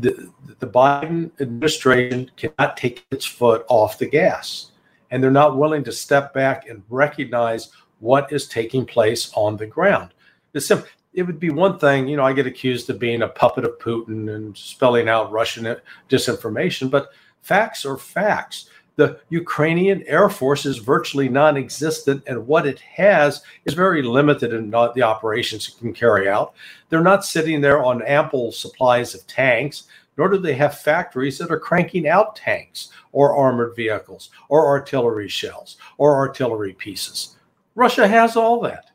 the 0.00 0.30
the 0.60 0.66
Biden 0.66 1.30
administration 1.42 2.30
cannot 2.38 2.78
take 2.78 3.04
its 3.10 3.26
foot 3.26 3.66
off 3.68 3.98
the 3.98 4.06
gas, 4.06 4.72
and 5.10 5.22
they're 5.22 5.30
not 5.30 5.58
willing 5.58 5.84
to 5.84 5.92
step 5.92 6.32
back 6.32 6.70
and 6.70 6.82
recognize 6.88 7.70
what 8.00 8.32
is 8.32 8.48
taking 8.48 8.86
place 8.86 9.30
on 9.34 9.58
the 9.58 9.66
ground. 9.66 10.13
It 10.54 11.22
would 11.22 11.38
be 11.38 11.50
one 11.50 11.78
thing, 11.78 12.08
you 12.08 12.16
know, 12.16 12.24
I 12.24 12.32
get 12.32 12.46
accused 12.46 12.90
of 12.90 12.98
being 12.98 13.22
a 13.22 13.28
puppet 13.28 13.64
of 13.64 13.78
Putin 13.78 14.34
and 14.34 14.56
spelling 14.56 15.08
out 15.08 15.30
Russian 15.30 15.66
uh, 15.66 15.76
disinformation, 16.08 16.90
but 16.90 17.10
facts 17.42 17.84
are 17.84 17.96
facts. 17.96 18.68
The 18.96 19.20
Ukrainian 19.28 20.04
Air 20.06 20.28
Force 20.28 20.66
is 20.66 20.78
virtually 20.78 21.28
non 21.28 21.56
existent, 21.56 22.22
and 22.26 22.46
what 22.46 22.66
it 22.66 22.78
has 22.80 23.42
is 23.64 23.74
very 23.74 24.02
limited 24.02 24.52
in 24.52 24.70
the 24.70 25.02
operations 25.02 25.68
it 25.68 25.78
can 25.78 25.92
carry 25.92 26.28
out. 26.28 26.54
They're 26.88 27.00
not 27.00 27.24
sitting 27.24 27.60
there 27.60 27.84
on 27.84 28.02
ample 28.02 28.52
supplies 28.52 29.14
of 29.14 29.26
tanks, 29.26 29.84
nor 30.16 30.28
do 30.28 30.38
they 30.38 30.54
have 30.54 30.78
factories 30.78 31.38
that 31.38 31.50
are 31.50 31.58
cranking 31.58 32.06
out 32.06 32.36
tanks 32.36 32.90
or 33.10 33.36
armored 33.36 33.74
vehicles 33.74 34.30
or 34.48 34.66
artillery 34.66 35.28
shells 35.28 35.76
or 35.98 36.16
artillery 36.16 36.72
pieces. 36.72 37.36
Russia 37.74 38.06
has 38.06 38.36
all 38.36 38.60
that. 38.60 38.90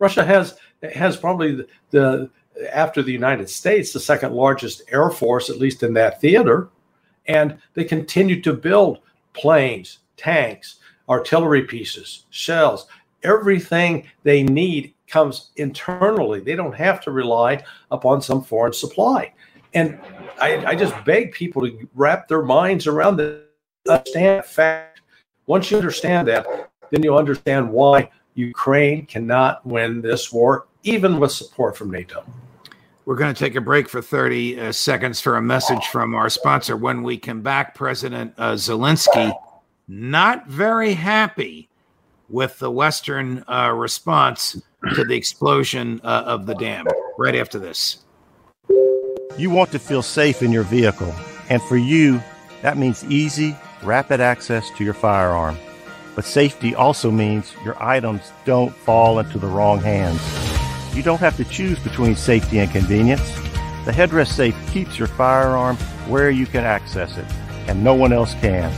Russia 0.00 0.24
has 0.24 0.58
has 0.92 1.16
probably 1.16 1.54
the, 1.56 1.68
the 1.90 2.30
after 2.72 3.02
the 3.02 3.12
United 3.12 3.50
States 3.50 3.92
the 3.92 4.00
second 4.00 4.32
largest 4.32 4.82
air 4.90 5.10
force, 5.10 5.50
at 5.50 5.58
least 5.58 5.82
in 5.82 5.94
that 5.94 6.20
theater, 6.20 6.68
and 7.26 7.58
they 7.74 7.84
continue 7.84 8.40
to 8.42 8.52
build 8.52 9.00
planes, 9.32 9.98
tanks, 10.16 10.76
artillery 11.08 11.62
pieces, 11.62 12.26
shells, 12.30 12.86
everything 13.22 14.06
they 14.22 14.42
need 14.42 14.94
comes 15.08 15.50
internally. 15.56 16.40
They 16.40 16.56
don't 16.56 16.74
have 16.74 17.00
to 17.02 17.10
rely 17.10 17.64
upon 17.90 18.22
some 18.22 18.42
foreign 18.42 18.72
supply. 18.72 19.32
And 19.74 19.98
I, 20.40 20.64
I 20.66 20.74
just 20.74 20.94
beg 21.04 21.32
people 21.32 21.62
to 21.62 21.88
wrap 21.94 22.28
their 22.28 22.42
minds 22.42 22.86
around 22.86 23.16
the 23.16 23.44
understand 23.88 24.44
fact. 24.44 25.00
Once 25.46 25.70
you 25.70 25.76
understand 25.76 26.28
that, 26.28 26.46
then 26.90 27.02
you'll 27.02 27.18
understand 27.18 27.70
why 27.70 28.10
Ukraine 28.34 29.06
cannot 29.06 29.64
win 29.66 30.00
this 30.00 30.32
war, 30.32 30.66
even 30.84 31.18
with 31.18 31.32
support 31.32 31.76
from 31.76 31.90
NATO. 31.90 32.24
We're 33.04 33.16
going 33.16 33.34
to 33.34 33.38
take 33.38 33.54
a 33.54 33.60
break 33.60 33.88
for 33.88 34.00
30 34.00 34.60
uh, 34.60 34.72
seconds 34.72 35.20
for 35.20 35.36
a 35.36 35.42
message 35.42 35.86
from 35.88 36.14
our 36.14 36.30
sponsor. 36.30 36.76
When 36.76 37.02
we 37.02 37.18
come 37.18 37.42
back, 37.42 37.74
President 37.74 38.32
uh, 38.38 38.52
Zelensky 38.52 39.34
not 39.86 40.46
very 40.46 40.94
happy 40.94 41.68
with 42.30 42.58
the 42.58 42.70
Western 42.70 43.44
uh, 43.46 43.70
response 43.74 44.60
to 44.94 45.04
the 45.04 45.14
explosion 45.14 46.00
uh, 46.02 46.24
of 46.26 46.46
the 46.46 46.54
dam. 46.54 46.86
Right 47.18 47.34
after 47.34 47.58
this. 47.58 47.98
You 49.36 49.50
want 49.50 49.70
to 49.72 49.78
feel 49.78 50.02
safe 50.02 50.42
in 50.42 50.52
your 50.52 50.62
vehicle, 50.62 51.12
and 51.50 51.60
for 51.62 51.76
you, 51.76 52.22
that 52.62 52.78
means 52.78 53.04
easy, 53.04 53.56
rapid 53.82 54.20
access 54.20 54.70
to 54.76 54.84
your 54.84 54.94
firearm. 54.94 55.56
But 56.14 56.24
safety 56.24 56.74
also 56.74 57.10
means 57.10 57.52
your 57.64 57.80
items 57.82 58.32
don't 58.44 58.74
fall 58.74 59.18
into 59.18 59.38
the 59.38 59.48
wrong 59.48 59.80
hands. 59.80 60.20
You 60.94 61.02
don't 61.02 61.18
have 61.18 61.36
to 61.38 61.44
choose 61.44 61.78
between 61.80 62.14
safety 62.14 62.60
and 62.60 62.70
convenience. 62.70 63.28
The 63.84 63.90
headrest 63.90 64.32
safe 64.32 64.56
keeps 64.72 64.96
your 64.96 65.08
firearm 65.08 65.76
where 66.06 66.30
you 66.30 66.46
can 66.46 66.62
access 66.62 67.16
it, 67.16 67.26
and 67.66 67.82
no 67.82 67.94
one 67.94 68.12
else 68.12 68.34
can. 68.34 68.72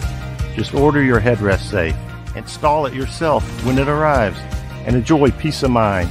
Just 0.54 0.72
order 0.72 1.02
your 1.02 1.20
headrest 1.20 1.70
safe, 1.70 1.94
install 2.34 2.86
it 2.86 2.94
yourself 2.94 3.44
when 3.66 3.78
it 3.78 3.86
arrives, 3.86 4.38
and 4.86 4.96
enjoy 4.96 5.30
peace 5.32 5.62
of 5.62 5.70
mind. 5.72 6.08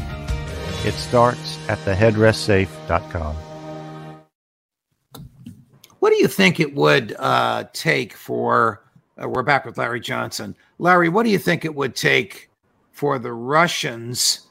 It 0.86 0.94
starts 0.94 1.58
at 1.68 1.80
theheadrestsafe.com. 1.80 3.36
What 5.98 6.12
do 6.12 6.18
you 6.18 6.28
think 6.28 6.60
it 6.60 6.76
would 6.76 7.16
uh, 7.18 7.64
take 7.74 8.14
for? 8.14 8.84
Uh, 9.20 9.28
we're 9.28 9.42
back 9.42 9.66
with 9.66 9.80
Larry 9.80 10.02
Johnson. 10.02 10.56
Larry, 10.78 11.10
what 11.10 11.24
do 11.24 11.32
you 11.32 11.40
think 11.40 11.66
it 11.66 11.74
would 11.74 11.96
take 11.96 12.52
for 12.92 13.18
the 13.18 13.34
Russians 13.34 14.42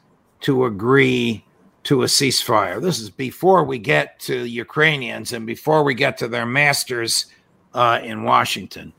to 0.41 0.65
agree 0.65 1.44
to 1.85 2.01
a 2.01 2.05
ceasefire. 2.05 2.81
This 2.81 2.99
is 2.99 3.11
before 3.11 3.63
we 3.63 3.77
get 3.77 4.19
to 4.21 4.45
Ukrainians 4.45 5.33
and 5.33 5.45
before 5.45 5.83
we 5.83 5.93
get 5.93 6.17
to 6.17 6.27
their 6.27 6.45
masters 6.45 7.27
uh, 7.73 7.99
in 8.03 8.23
Washington. 8.23 8.91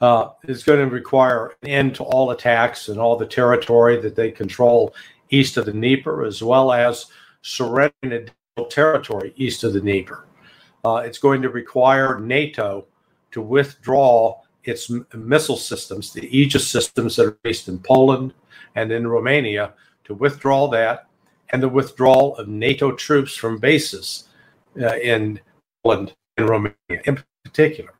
Uh, 0.00 0.30
it's 0.44 0.64
going 0.64 0.80
to 0.80 0.86
require 0.86 1.54
an 1.62 1.68
end 1.68 1.94
to 1.94 2.04
all 2.04 2.30
attacks 2.30 2.88
and 2.88 2.98
all 2.98 3.16
the 3.16 3.26
territory 3.26 4.00
that 4.00 4.16
they 4.16 4.30
control 4.30 4.94
east 5.30 5.56
of 5.58 5.66
the 5.66 5.72
Dnieper, 5.72 6.24
as 6.24 6.42
well 6.42 6.72
as 6.72 7.06
surrendering 7.42 8.28
territory 8.70 9.32
east 9.36 9.62
of 9.62 9.74
the 9.74 9.80
Dnieper. 9.80 10.26
Uh, 10.84 11.02
it's 11.04 11.18
going 11.18 11.42
to 11.42 11.50
require 11.50 12.18
NATO 12.18 12.86
to 13.30 13.42
withdraw 13.42 14.40
its 14.64 14.90
m- 14.90 15.06
missile 15.14 15.56
systems, 15.56 16.12
the 16.12 16.26
Aegis 16.36 16.66
systems 16.66 17.14
that 17.16 17.26
are 17.26 17.38
based 17.42 17.68
in 17.68 17.78
Poland 17.78 18.32
and 18.74 18.90
in 18.90 19.06
Romania, 19.06 19.74
to 20.04 20.14
withdraw 20.14 20.68
that 20.68 21.06
and 21.52 21.62
the 21.62 21.68
withdrawal 21.68 22.36
of 22.36 22.48
NATO 22.48 22.92
troops 22.92 23.36
from 23.36 23.58
bases 23.58 24.24
uh, 24.80 24.96
in 24.96 25.40
Poland 25.84 26.14
and 26.36 26.48
Romania 26.48 26.74
in 27.04 27.22
particular. 27.44 27.92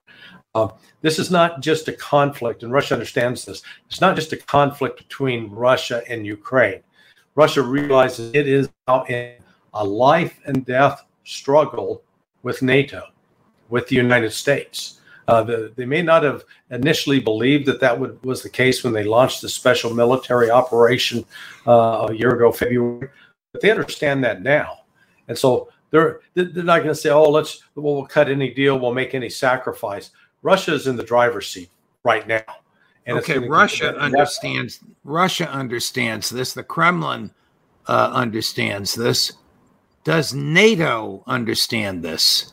Uh, 0.54 0.68
this 1.00 1.18
is 1.18 1.30
not 1.30 1.61
just 1.61 1.88
a 1.88 1.92
conflict, 1.92 2.62
and 2.62 2.73
Russia 2.73 2.94
understands 2.94 3.44
this. 3.44 3.62
It's 3.87 4.00
not 4.00 4.16
just 4.16 4.32
a 4.32 4.37
conflict 4.37 4.99
between 4.99 5.50
Russia 5.50 6.02
and 6.09 6.26
Ukraine. 6.26 6.82
Russia 7.35 7.62
realizes 7.62 8.35
it 8.35 8.47
is 8.47 8.68
now 8.87 9.04
in 9.04 9.35
a 9.73 9.85
life 9.85 10.38
and 10.44 10.66
death 10.66 11.04
struggle 11.25 12.02
with 12.42 12.61
NATO, 12.61 13.02
with 13.71 13.88
the 13.88 13.97
United 13.97 14.32
States. 14.32 15.00
Uh, 15.28 15.42
the, 15.42 15.73
they 15.76 15.87
may 15.87 16.02
not 16.02 16.23
have 16.23 16.44
initially 16.71 17.21
believed 17.21 17.64
that 17.66 17.80
that 17.80 17.99
would, 17.99 18.23
was 18.25 18.42
the 18.42 18.50
case 18.50 18.85
when 18.85 18.92
they 18.92 19.04
launched 19.04 19.40
the 19.40 19.49
special 19.49 19.94
military 19.94 20.50
operation 20.50 21.25
uh, 21.66 22.09
a 22.11 22.14
year 22.14 22.35
ago, 22.35 22.52
February, 22.52 23.09
they 23.61 23.71
understand 23.71 24.25
that 24.25 24.42
now. 24.42 24.80
And 25.28 25.37
so 25.37 25.68
they're 25.90 26.21
they're 26.35 26.64
not 26.64 26.78
going 26.78 26.88
to 26.88 26.94
say, 26.94 27.11
"Oh, 27.11 27.30
let's 27.30 27.62
well, 27.75 27.94
we'll 27.97 28.06
cut 28.06 28.28
any 28.28 28.52
deal, 28.52 28.78
we'll 28.78 28.94
make 28.94 29.14
any 29.14 29.28
sacrifice." 29.28 30.11
Russia 30.42 30.75
is 30.75 30.87
in 30.87 30.97
the 30.97 31.04
driver's 31.04 31.49
seat 31.49 31.71
right 32.04 32.26
now. 32.26 32.42
And 33.06 33.18
okay, 33.18 33.38
Russia 33.38 33.97
understands. 33.97 34.80
Russia 35.04 35.49
understands 35.49 36.30
this. 36.30 36.54
The 36.54 36.62
Kremlin 36.62 37.32
uh, 37.87 38.11
understands 38.12 38.94
this. 38.94 39.32
Does 40.04 40.35
NATO 40.35 41.23
understand 41.26 42.02
this? 42.02 42.52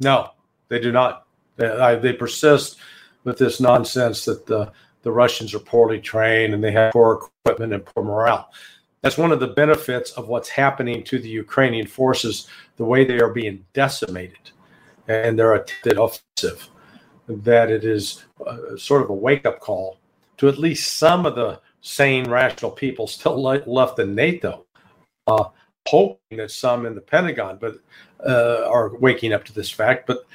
No, 0.00 0.30
they 0.68 0.80
do 0.80 0.92
not. 0.92 1.26
They, 1.56 1.98
they 2.02 2.12
persist 2.12 2.76
with 3.24 3.38
this 3.38 3.60
nonsense 3.60 4.24
that 4.24 4.46
the, 4.46 4.72
the 5.02 5.10
Russians 5.10 5.54
are 5.54 5.60
poorly 5.60 6.00
trained 6.00 6.54
and 6.54 6.62
they 6.62 6.72
have 6.72 6.92
poor 6.92 7.28
equipment 7.44 7.72
and 7.72 7.84
poor 7.84 8.04
morale. 8.04 8.50
That's 9.06 9.16
one 9.16 9.30
of 9.30 9.38
the 9.38 9.46
benefits 9.46 10.10
of 10.14 10.26
what's 10.26 10.48
happening 10.48 11.04
to 11.04 11.20
the 11.20 11.28
Ukrainian 11.28 11.86
forces, 11.86 12.48
the 12.76 12.84
way 12.84 13.04
they 13.04 13.20
are 13.20 13.32
being 13.32 13.64
decimated 13.72 14.50
and 15.06 15.38
they're 15.38 15.54
attempted 15.54 15.96
offensive. 15.96 16.68
That 17.28 17.70
it 17.70 17.84
is 17.84 18.24
uh, 18.44 18.76
sort 18.76 19.02
of 19.02 19.10
a 19.10 19.14
wake 19.14 19.46
up 19.46 19.60
call 19.60 20.00
to 20.38 20.48
at 20.48 20.58
least 20.58 20.96
some 20.96 21.24
of 21.24 21.36
the 21.36 21.60
sane, 21.82 22.28
rational 22.28 22.72
people 22.72 23.06
still 23.06 23.40
left 23.40 24.00
in 24.00 24.16
NATO, 24.16 24.66
uh, 25.28 25.50
hoping 25.86 26.38
that 26.38 26.50
some 26.50 26.84
in 26.84 26.96
the 26.96 27.00
Pentagon 27.00 27.58
but 27.60 27.76
uh, 28.28 28.64
are 28.66 28.96
waking 28.96 29.32
up 29.32 29.44
to 29.44 29.52
this 29.52 29.70
fact. 29.70 30.08
But 30.08 30.26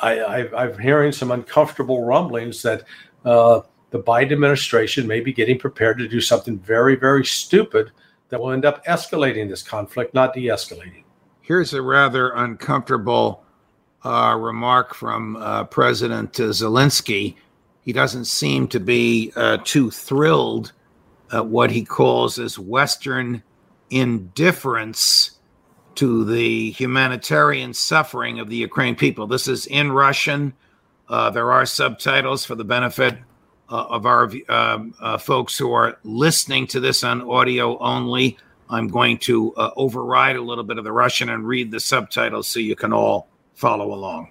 I, 0.00 0.48
am 0.54 0.78
hearing 0.78 1.12
some 1.12 1.30
uncomfortable 1.30 2.02
rumblings 2.04 2.62
that 2.62 2.84
uh, 3.26 3.60
the 3.90 3.98
Biden 3.98 4.32
administration 4.32 5.06
may 5.06 5.20
be 5.20 5.32
getting 5.32 5.58
prepared 5.58 5.98
to 5.98 6.08
do 6.08 6.20
something 6.20 6.58
very, 6.58 6.94
very 6.94 7.24
stupid 7.24 7.90
that 8.28 8.40
will 8.40 8.50
end 8.50 8.64
up 8.64 8.84
escalating 8.84 9.48
this 9.48 9.62
conflict, 9.62 10.14
not 10.14 10.34
de 10.34 10.46
escalating. 10.46 11.04
Here's 11.40 11.72
a 11.72 11.80
rather 11.80 12.30
uncomfortable 12.32 13.42
uh, 14.04 14.36
remark 14.38 14.94
from 14.94 15.36
uh, 15.36 15.64
President 15.64 16.32
Zelensky. 16.32 17.36
He 17.80 17.92
doesn't 17.92 18.26
seem 18.26 18.68
to 18.68 18.80
be 18.80 19.32
uh, 19.34 19.58
too 19.64 19.90
thrilled 19.90 20.72
at 21.32 21.46
what 21.46 21.70
he 21.70 21.84
calls 21.84 22.38
as 22.38 22.58
Western 22.58 23.42
indifference 23.90 25.38
to 25.94 26.24
the 26.24 26.70
humanitarian 26.72 27.72
suffering 27.72 28.38
of 28.38 28.48
the 28.48 28.56
Ukraine 28.56 28.94
people. 28.94 29.26
This 29.26 29.48
is 29.48 29.66
in 29.66 29.90
Russian. 29.90 30.52
Uh, 31.08 31.30
there 31.30 31.50
are 31.50 31.64
subtitles 31.64 32.44
for 32.44 32.54
the 32.54 32.64
benefit 32.64 33.16
uh, 33.70 33.86
of 33.88 34.06
our 34.06 34.30
um, 34.48 34.94
uh, 35.00 35.18
folks 35.18 35.58
who 35.58 35.72
are 35.72 35.98
listening 36.04 36.66
to 36.68 36.80
this 36.80 37.04
on 37.04 37.22
audio 37.22 37.78
only. 37.78 38.38
I'm 38.70 38.88
going 38.88 39.18
to 39.18 39.54
uh, 39.54 39.70
override 39.76 40.36
a 40.36 40.42
little 40.42 40.64
bit 40.64 40.78
of 40.78 40.84
the 40.84 40.92
Russian 40.92 41.30
and 41.30 41.46
read 41.46 41.70
the 41.70 41.80
subtitles 41.80 42.48
so 42.48 42.60
you 42.60 42.76
can 42.76 42.92
all 42.92 43.28
follow 43.54 43.94
along. 43.94 44.28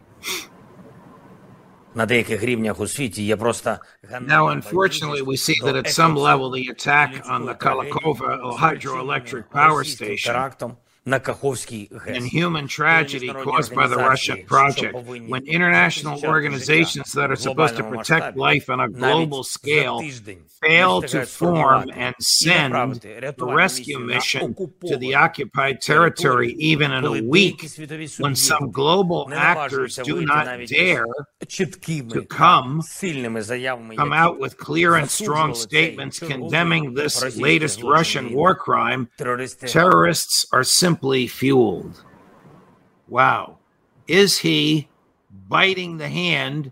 Now, 4.21 4.49
unfortunately, 4.49 5.23
we 5.23 5.35
see 5.35 5.55
that 5.63 5.75
at 5.75 5.89
some 5.89 6.15
level 6.15 6.51
the 6.51 6.67
attack 6.67 7.27
on 7.27 7.45
the 7.45 7.55
Kakhovka 7.55 8.55
hydroelectric 8.55 9.49
power 9.49 9.83
station 9.83 10.35
на 11.07 11.21
Kakhovsky 11.21 11.89
and 12.05 12.27
human 12.27 12.67
tragedy 12.67 13.29
caused 13.29 13.73
by 13.73 13.87
the 13.87 13.95
Russian 13.95 14.45
project. 14.45 14.93
When 14.93 15.47
international 15.47 16.19
organizations 16.25 17.13
that 17.13 17.31
are 17.31 17.37
supposed 17.37 17.77
to 17.77 17.83
protect 17.83 18.35
life 18.35 18.69
on 18.69 18.81
a 18.81 18.89
global 18.89 19.43
scale 19.45 20.03
fail 20.61 21.01
to 21.01 21.25
form 21.25 21.89
and 21.93 22.13
send 22.19 22.75
a 22.75 23.33
rescue 23.39 23.99
mission 23.99 24.53
to 24.85 24.97
the 24.97 25.15
occupied 25.15 25.79
territory 25.81 26.53
even 26.59 26.91
in 26.91 27.05
a 27.05 27.23
week, 27.23 27.65
when 28.17 28.35
some 28.35 28.69
global 28.71 29.29
actors 29.33 29.95
do 30.03 30.25
not 30.25 30.67
dare 30.67 31.07
to 31.47 32.25
come, 32.25 32.81
come 33.95 34.13
out 34.13 34.39
with 34.39 34.57
clear 34.57 34.95
and 34.95 35.09
strong 35.09 35.55
statements 35.55 36.19
condemning 36.19 36.95
this 36.95 37.37
latest 37.37 37.81
Russian 37.81 38.33
war 38.33 38.53
crime, 38.55 39.09
terrorists 39.17 40.45
are 40.51 40.65
simply 40.65 40.96
simply 40.97 41.27
fueled. 41.27 42.03
Wow. 43.07 43.59
Is 44.07 44.39
he 44.39 44.87
biting 45.47 45.97
the 45.97 46.09
hand 46.09 46.71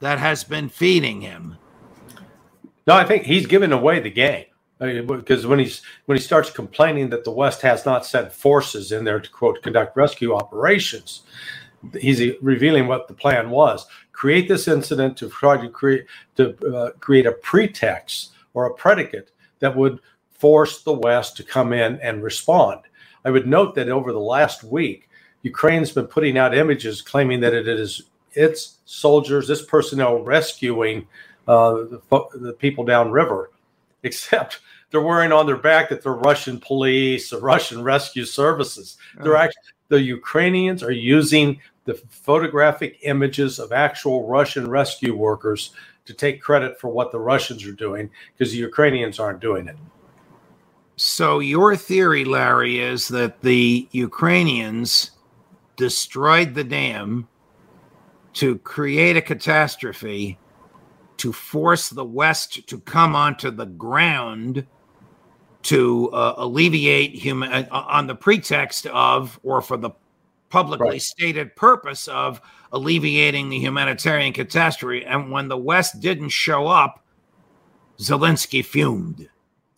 that 0.00 0.18
has 0.18 0.44
been 0.44 0.68
feeding 0.68 1.22
him? 1.22 1.56
No, 2.86 2.94
I 2.94 3.04
think 3.04 3.24
he's 3.24 3.46
giving 3.46 3.72
away 3.72 4.00
the 4.00 4.10
game. 4.10 4.44
because 4.78 5.46
when 5.46 5.58
he's 5.58 5.80
when 6.04 6.18
he 6.18 6.22
starts 6.22 6.50
complaining 6.50 7.08
that 7.10 7.24
the 7.24 7.30
West 7.30 7.62
has 7.62 7.86
not 7.86 8.04
sent 8.04 8.30
forces 8.30 8.92
in 8.92 9.04
there 9.04 9.20
to 9.20 9.30
quote 9.30 9.62
conduct 9.62 9.96
rescue 9.96 10.34
operations, 10.34 11.22
he's 11.98 12.20
revealing 12.42 12.88
what 12.88 13.08
the 13.08 13.14
plan 13.14 13.48
was: 13.48 13.86
create 14.12 14.48
this 14.48 14.68
incident 14.68 15.16
to 15.16 15.30
try 15.30 15.56
to 15.56 15.70
create 15.70 16.04
to 16.36 16.44
uh, 16.76 16.90
create 17.00 17.26
a 17.26 17.32
pretext 17.32 18.32
or 18.52 18.66
a 18.66 18.74
predicate 18.74 19.30
that 19.60 19.74
would 19.74 19.98
force 20.32 20.82
the 20.82 20.92
West 20.92 21.36
to 21.36 21.44
come 21.44 21.72
in 21.72 21.98
and 22.02 22.22
respond. 22.22 22.80
I 23.24 23.30
would 23.30 23.46
note 23.46 23.74
that 23.74 23.88
over 23.88 24.12
the 24.12 24.18
last 24.18 24.64
week, 24.64 25.08
Ukraine's 25.42 25.92
been 25.92 26.06
putting 26.06 26.38
out 26.38 26.56
images 26.56 27.02
claiming 27.02 27.40
that 27.40 27.54
it 27.54 27.68
is 27.68 28.02
its 28.32 28.78
soldiers, 28.84 29.50
its 29.50 29.62
personnel 29.62 30.22
rescuing 30.22 31.06
uh, 31.48 31.72
the, 31.72 32.28
the, 32.34 32.52
people 32.52 32.84
downriver, 32.84 33.50
except 34.02 34.60
they're 34.90 35.00
wearing 35.00 35.32
on 35.32 35.46
their 35.46 35.56
back 35.56 35.88
that 35.88 36.02
they're 36.02 36.12
Russian 36.12 36.60
police 36.60 37.32
or 37.32 37.40
Russian 37.40 37.82
rescue 37.82 38.24
services. 38.24 38.96
They're 39.20 39.36
actually 39.36 39.62
the 39.88 40.00
Ukrainians 40.00 40.82
are 40.82 40.92
using 40.92 41.60
the 41.84 41.94
photographic 42.08 42.98
images 43.02 43.58
of 43.58 43.72
actual 43.72 44.26
Russian 44.26 44.70
rescue 44.70 45.14
workers 45.14 45.74
to 46.06 46.14
take 46.14 46.40
credit 46.40 46.80
for 46.80 46.88
what 46.88 47.12
the 47.12 47.18
Russians 47.18 47.64
are 47.66 47.72
doing 47.72 48.08
because 48.32 48.52
the 48.52 48.58
Ukrainians 48.58 49.18
aren't 49.18 49.40
doing 49.40 49.68
it. 49.68 49.76
So, 50.96 51.38
your 51.38 51.74
theory, 51.76 52.24
Larry, 52.24 52.78
is 52.78 53.08
that 53.08 53.40
the 53.40 53.88
Ukrainians 53.92 55.12
destroyed 55.76 56.54
the 56.54 56.64
dam 56.64 57.28
to 58.34 58.58
create 58.58 59.16
a 59.16 59.22
catastrophe, 59.22 60.38
to 61.16 61.32
force 61.32 61.88
the 61.88 62.04
West 62.04 62.68
to 62.68 62.78
come 62.78 63.16
onto 63.16 63.50
the 63.50 63.66
ground 63.66 64.66
to 65.62 66.10
uh, 66.10 66.34
alleviate 66.36 67.14
human 67.14 67.50
uh, 67.52 67.66
on 67.70 68.06
the 68.06 68.14
pretext 68.14 68.86
of, 68.86 69.38
or 69.42 69.60
for 69.62 69.76
the 69.76 69.90
publicly 70.48 70.88
right. 70.88 71.02
stated 71.02 71.54
purpose 71.56 72.08
of 72.08 72.40
alleviating 72.72 73.48
the 73.48 73.58
humanitarian 73.58 74.32
catastrophe. 74.32 75.04
And 75.04 75.30
when 75.30 75.48
the 75.48 75.56
West 75.56 76.00
didn't 76.00 76.30
show 76.30 76.66
up, 76.66 77.04
Zelensky 77.98 78.64
fumed. 78.64 79.28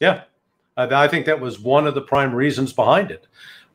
Yeah. 0.01 0.25
I 0.77 1.09
think 1.09 1.27
that 1.27 1.41
was 1.41 1.59
one 1.59 1.87
of 1.87 1.95
the 1.95 2.01
prime 2.01 2.35
reasons 2.35 2.73
behind 2.73 3.11
it. 3.11 3.27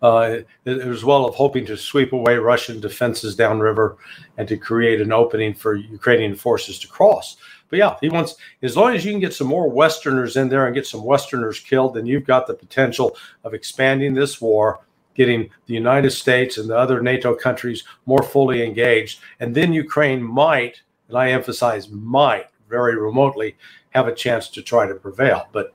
Uh, 0.02 0.40
as 0.66 1.04
well 1.04 1.26
of 1.26 1.36
hoping 1.36 1.66
to 1.66 1.76
sweep 1.76 2.14
away 2.14 2.38
Russian 2.38 2.80
defenses 2.80 3.36
downriver 3.36 3.98
and 4.38 4.48
to 4.48 4.56
create 4.56 5.02
an 5.02 5.12
opening 5.12 5.54
for 5.54 5.76
Ukrainian 5.76 6.36
forces 6.36 6.80
to 6.80 6.88
cross. 6.88 7.36
But 7.70 7.80
yeah, 7.80 7.98
he 8.00 8.08
wants 8.08 8.38
as 8.62 8.78
long 8.78 8.96
as 8.96 9.04
you 9.04 9.12
can 9.12 9.20
get 9.20 9.34
some 9.34 9.48
more 9.48 9.70
Westerners 9.70 10.38
in 10.38 10.48
there 10.48 10.66
and 10.66 10.74
get 10.74 10.88
some 10.88 11.04
Westerners 11.04 11.60
killed, 11.60 11.96
then 11.96 12.06
you've 12.06 12.26
got 12.26 12.48
the 12.48 12.54
potential 12.54 13.18
of 13.44 13.54
expanding 13.54 14.14
this 14.14 14.40
war, 14.40 14.80
getting 15.16 15.50
the 15.66 15.74
United 15.74 16.12
States 16.12 16.58
and 16.58 16.70
the 16.70 16.78
other 16.78 17.02
NATO 17.02 17.36
countries 17.36 17.84
more 18.06 18.24
fully 18.24 18.64
engaged, 18.64 19.20
and 19.42 19.54
then 19.54 19.74
Ukraine 19.74 20.24
might, 20.24 20.82
and 21.10 21.18
I 21.18 21.32
emphasize 21.32 21.90
might, 21.90 22.48
very 22.70 22.98
remotely 22.98 23.58
have 23.90 24.08
a 24.08 24.16
chance 24.16 24.48
to 24.52 24.62
try 24.62 24.88
to 24.88 24.96
prevail. 24.96 25.48
But 25.52 25.74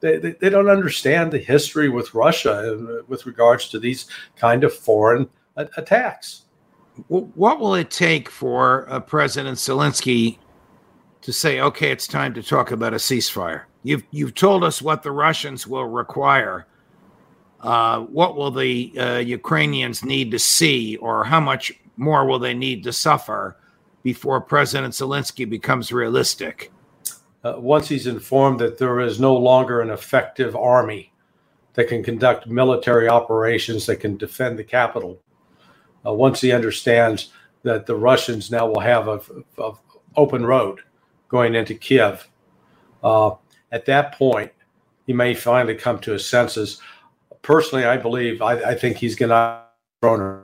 they, 0.00 0.18
they, 0.18 0.32
they 0.32 0.50
don't 0.50 0.68
understand 0.68 1.32
the 1.32 1.38
history 1.38 1.88
with 1.88 2.14
Russia 2.14 2.52
uh, 2.52 3.02
with 3.08 3.26
regards 3.26 3.68
to 3.70 3.78
these 3.78 4.06
kind 4.36 4.64
of 4.64 4.74
foreign 4.74 5.28
attacks. 5.56 6.42
What 7.08 7.60
will 7.60 7.74
it 7.74 7.90
take 7.90 8.30
for 8.30 8.90
uh, 8.90 9.00
President 9.00 9.58
Zelensky 9.58 10.38
to 11.20 11.32
say, 11.32 11.60
"Okay, 11.60 11.90
it's 11.90 12.06
time 12.06 12.32
to 12.34 12.42
talk 12.42 12.70
about 12.70 12.94
a 12.94 12.96
ceasefire"? 12.96 13.62
You've 13.82 14.04
you've 14.10 14.34
told 14.34 14.64
us 14.64 14.80
what 14.80 15.02
the 15.02 15.12
Russians 15.12 15.66
will 15.66 15.86
require. 15.86 16.66
Uh, 17.60 18.00
what 18.00 18.36
will 18.36 18.50
the 18.50 18.92
uh, 18.98 19.18
Ukrainians 19.18 20.04
need 20.04 20.30
to 20.30 20.38
see, 20.38 20.96
or 20.96 21.24
how 21.24 21.40
much 21.40 21.72
more 21.96 22.26
will 22.26 22.38
they 22.38 22.54
need 22.54 22.82
to 22.84 22.92
suffer 22.92 23.56
before 24.02 24.40
President 24.40 24.94
Zelensky 24.94 25.48
becomes 25.48 25.92
realistic? 25.92 26.70
Uh, 27.46 27.58
once 27.58 27.88
he's 27.88 28.06
informed 28.06 28.58
that 28.58 28.78
there 28.78 29.00
is 29.00 29.20
no 29.20 29.36
longer 29.36 29.80
an 29.80 29.90
effective 29.90 30.56
army 30.56 31.12
that 31.74 31.88
can 31.88 32.02
conduct 32.02 32.46
military 32.48 33.08
operations 33.08 33.86
that 33.86 33.96
can 33.96 34.16
defend 34.16 34.58
the 34.58 34.64
capital, 34.64 35.20
uh, 36.04 36.12
once 36.12 36.40
he 36.40 36.50
understands 36.50 37.32
that 37.62 37.86
the 37.86 37.94
Russians 37.94 38.50
now 38.50 38.66
will 38.66 38.80
have 38.80 39.06
a, 39.06 39.20
a 39.58 39.72
open 40.16 40.44
road 40.44 40.80
going 41.28 41.54
into 41.54 41.74
Kiev, 41.74 42.28
uh, 43.04 43.30
at 43.70 43.86
that 43.86 44.12
point, 44.12 44.50
he 45.06 45.12
may 45.12 45.34
finally 45.34 45.76
come 45.76 46.00
to 46.00 46.12
his 46.12 46.26
senses. 46.26 46.80
Personally, 47.42 47.84
I 47.84 47.96
believe 47.96 48.42
I, 48.42 48.54
I 48.70 48.74
think 48.74 48.96
he's 48.96 49.14
going 49.14 49.30
to 49.30 50.42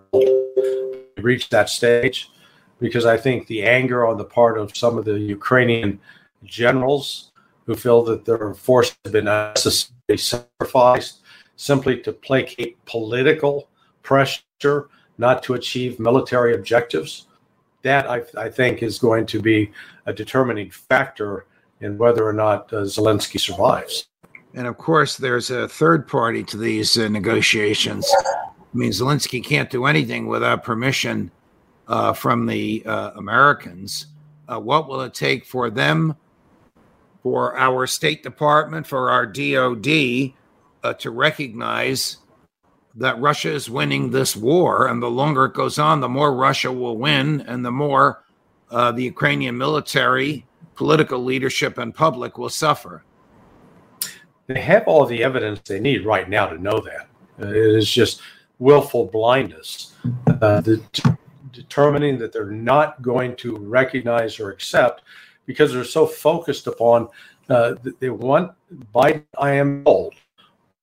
reach 1.17 1.49
that 1.49 1.69
stage 1.69 2.31
because 2.79 3.07
I 3.07 3.17
think 3.17 3.47
the 3.47 3.62
anger 3.65 4.07
on 4.07 4.19
the 4.19 4.25
part 4.25 4.57
of 4.59 4.77
some 4.77 4.99
of 4.99 5.05
the 5.05 5.19
Ukrainian 5.19 5.99
generals 6.44 7.33
who 7.66 7.74
feel 7.74 8.02
that 8.02 8.24
their 8.24 8.55
force 8.55 8.94
has 9.05 9.12
been 9.12 9.28
unnecessarily 9.28 10.16
sacrificed 10.16 11.22
simply 11.57 11.98
to 12.00 12.12
placate 12.12 12.83
political 12.87 13.68
pressure, 14.02 14.88
not 15.18 15.42
to 15.44 15.55
achieve 15.55 16.00
military 16.00 16.55
objectives. 16.55 17.26
That 17.83 18.09
I, 18.09 18.22
I 18.37 18.48
think 18.48 18.83
is 18.83 18.98
going 18.98 19.26
to 19.26 19.40
be 19.40 19.70
a 20.07 20.12
determining 20.12 20.70
factor 20.70 21.46
in 21.81 21.98
whether 21.98 22.26
or 22.26 22.33
not 22.33 22.72
uh, 22.72 22.83
Zelensky 22.83 23.40
survives. 23.40 24.09
And 24.55 24.66
of 24.66 24.76
course, 24.76 25.16
there's 25.16 25.50
a 25.50 25.68
third 25.68 26.07
party 26.07 26.44
to 26.44 26.57
these 26.57 26.98
uh, 26.98 27.09
negotiations. 27.09 28.11
I 28.24 28.76
mean, 28.76 28.90
Zelensky 28.90 29.42
can't 29.42 29.70
do 29.70 29.87
anything 29.87 30.26
without 30.26 30.62
permission 30.62 31.31
uh, 31.88 32.12
from 32.12 32.46
the 32.46 32.83
uh, 32.87 33.12
Americans. 33.16 34.07
Uh, 34.48 34.61
what 34.61 34.88
will 34.88 35.00
it 35.02 35.14
take 35.14 35.44
for 35.44 35.70
them, 35.70 36.16
for 37.23 37.57
our 37.57 37.87
State 37.87 38.23
Department, 38.23 38.87
for 38.87 39.11
our 39.11 39.27
DOD 39.27 40.33
uh, 40.83 40.95
to 40.95 41.11
recognize 41.11 42.19
that 42.95 43.21
Russia 43.21 43.51
is 43.51 43.71
winning 43.71 44.11
this 44.11 44.37
war? 44.37 44.89
And 44.89 45.03
the 45.03 45.11
longer 45.11 45.47
it 45.47 45.55
goes 45.55 45.79
on, 45.79 46.01
the 46.01 46.09
more 46.09 46.35
Russia 46.35 46.73
will 46.73 46.97
win, 46.97 47.43
and 47.43 47.65
the 47.65 47.71
more 47.71 48.25
uh, 48.71 48.93
the 48.93 49.05
Ukrainian 49.05 49.57
military, 49.57 50.47
political 50.75 51.23
leadership, 51.23 51.79
and 51.79 51.95
public 51.95 52.39
will 52.39 52.51
suffer 52.51 53.05
they 54.47 54.61
have 54.61 54.85
all 54.87 55.07
the 55.07 55.23
evidence 55.23 55.61
they 55.65 55.81
need 55.81 56.05
right 56.05 56.29
now 56.29 56.47
to 56.47 56.59
know 56.59 56.81
that. 56.81 57.09
It 57.39 57.57
is 57.57 57.91
just 57.91 58.21
willful 58.59 59.07
blindness, 59.07 59.95
uh, 60.27 60.61
the, 60.61 60.83
determining 61.53 62.19
that 62.19 62.33
they're 62.33 62.51
not 62.51 63.03
going 63.03 63.37
to 63.37 63.57
recognize 63.57 64.39
or 64.39 64.51
accept 64.51 65.03
because 65.46 65.72
they're 65.72 65.85
so 65.85 66.07
focused 66.07 66.66
upon 66.66 67.09
uh, 67.48 67.74
they 68.00 68.11
want 68.11 68.52
Biden. 68.94 69.24
I 69.38 69.52
am 69.52 69.85
told 69.85 70.14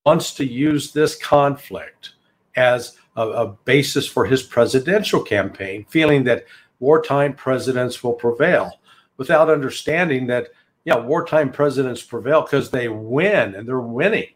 wants 0.05 0.33
to 0.33 0.45
use 0.45 0.91
this 0.91 1.15
conflict 1.15 2.13
as 2.55 2.97
a, 3.15 3.21
a 3.21 3.47
basis 3.65 4.07
for 4.07 4.25
his 4.25 4.43
presidential 4.43 5.21
campaign, 5.21 5.85
feeling 5.89 6.23
that 6.23 6.45
wartime 6.79 7.33
presidents 7.33 8.03
will 8.03 8.13
prevail, 8.13 8.79
without 9.17 9.49
understanding 9.49 10.25
that 10.27 10.47
yeah, 10.85 10.97
wartime 10.97 11.51
presidents 11.51 12.01
prevail 12.01 12.41
because 12.41 12.69
they 12.69 12.87
win 12.87 13.55
and 13.55 13.67
they're 13.67 13.81
winning. 13.81 14.29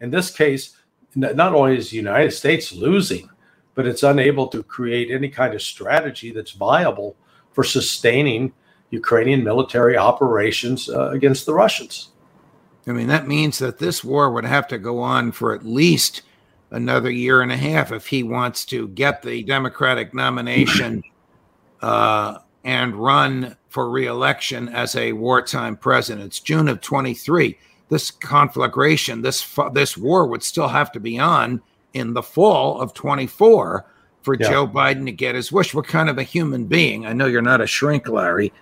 In 0.00 0.10
this 0.10 0.30
case, 0.30 0.76
not 1.14 1.54
only 1.54 1.76
is 1.76 1.90
the 1.90 1.96
United 1.96 2.32
States 2.32 2.72
losing, 2.72 3.28
but 3.74 3.86
it's 3.86 4.02
unable 4.02 4.48
to 4.48 4.62
create 4.62 5.10
any 5.10 5.28
kind 5.28 5.54
of 5.54 5.62
strategy 5.62 6.32
that's 6.32 6.52
viable 6.52 7.16
for 7.52 7.62
sustaining 7.62 8.52
Ukrainian 8.90 9.42
military 9.42 9.96
operations 9.96 10.88
uh, 10.88 11.10
against 11.10 11.46
the 11.46 11.54
Russians. 11.54 12.10
I 12.86 12.92
mean, 12.92 13.08
that 13.08 13.26
means 13.26 13.58
that 13.58 13.78
this 13.78 14.04
war 14.04 14.30
would 14.30 14.44
have 14.44 14.68
to 14.68 14.78
go 14.78 15.00
on 15.00 15.32
for 15.32 15.54
at 15.54 15.64
least 15.64 16.22
another 16.70 17.10
year 17.10 17.40
and 17.40 17.52
a 17.52 17.56
half 17.56 17.92
if 17.92 18.06
he 18.06 18.22
wants 18.22 18.64
to 18.66 18.88
get 18.88 19.22
the 19.22 19.42
Democratic 19.44 20.12
nomination 20.12 21.02
uh, 21.82 22.38
and 22.64 22.94
run 22.94 23.56
for 23.68 23.90
reelection 23.90 24.68
as 24.68 24.96
a 24.96 25.12
wartime 25.12 25.76
president. 25.76 26.26
It's 26.26 26.40
June 26.40 26.68
of 26.68 26.80
23. 26.80 27.58
This 27.88 28.10
conflagration, 28.10 29.22
this 29.22 29.58
this 29.72 29.96
war 29.96 30.26
would 30.26 30.42
still 30.42 30.68
have 30.68 30.90
to 30.92 31.00
be 31.00 31.18
on 31.18 31.60
in 31.92 32.14
the 32.14 32.22
fall 32.22 32.80
of 32.80 32.94
24 32.94 33.86
for 34.22 34.34
yeah. 34.34 34.48
Joe 34.48 34.66
Biden 34.66 35.04
to 35.04 35.12
get 35.12 35.34
his 35.34 35.52
wish. 35.52 35.74
What 35.74 35.86
kind 35.86 36.08
of 36.08 36.18
a 36.18 36.22
human 36.22 36.64
being? 36.64 37.06
I 37.06 37.12
know 37.12 37.26
you're 37.26 37.42
not 37.42 37.60
a 37.60 37.66
shrink, 37.66 38.08
Larry. 38.08 38.52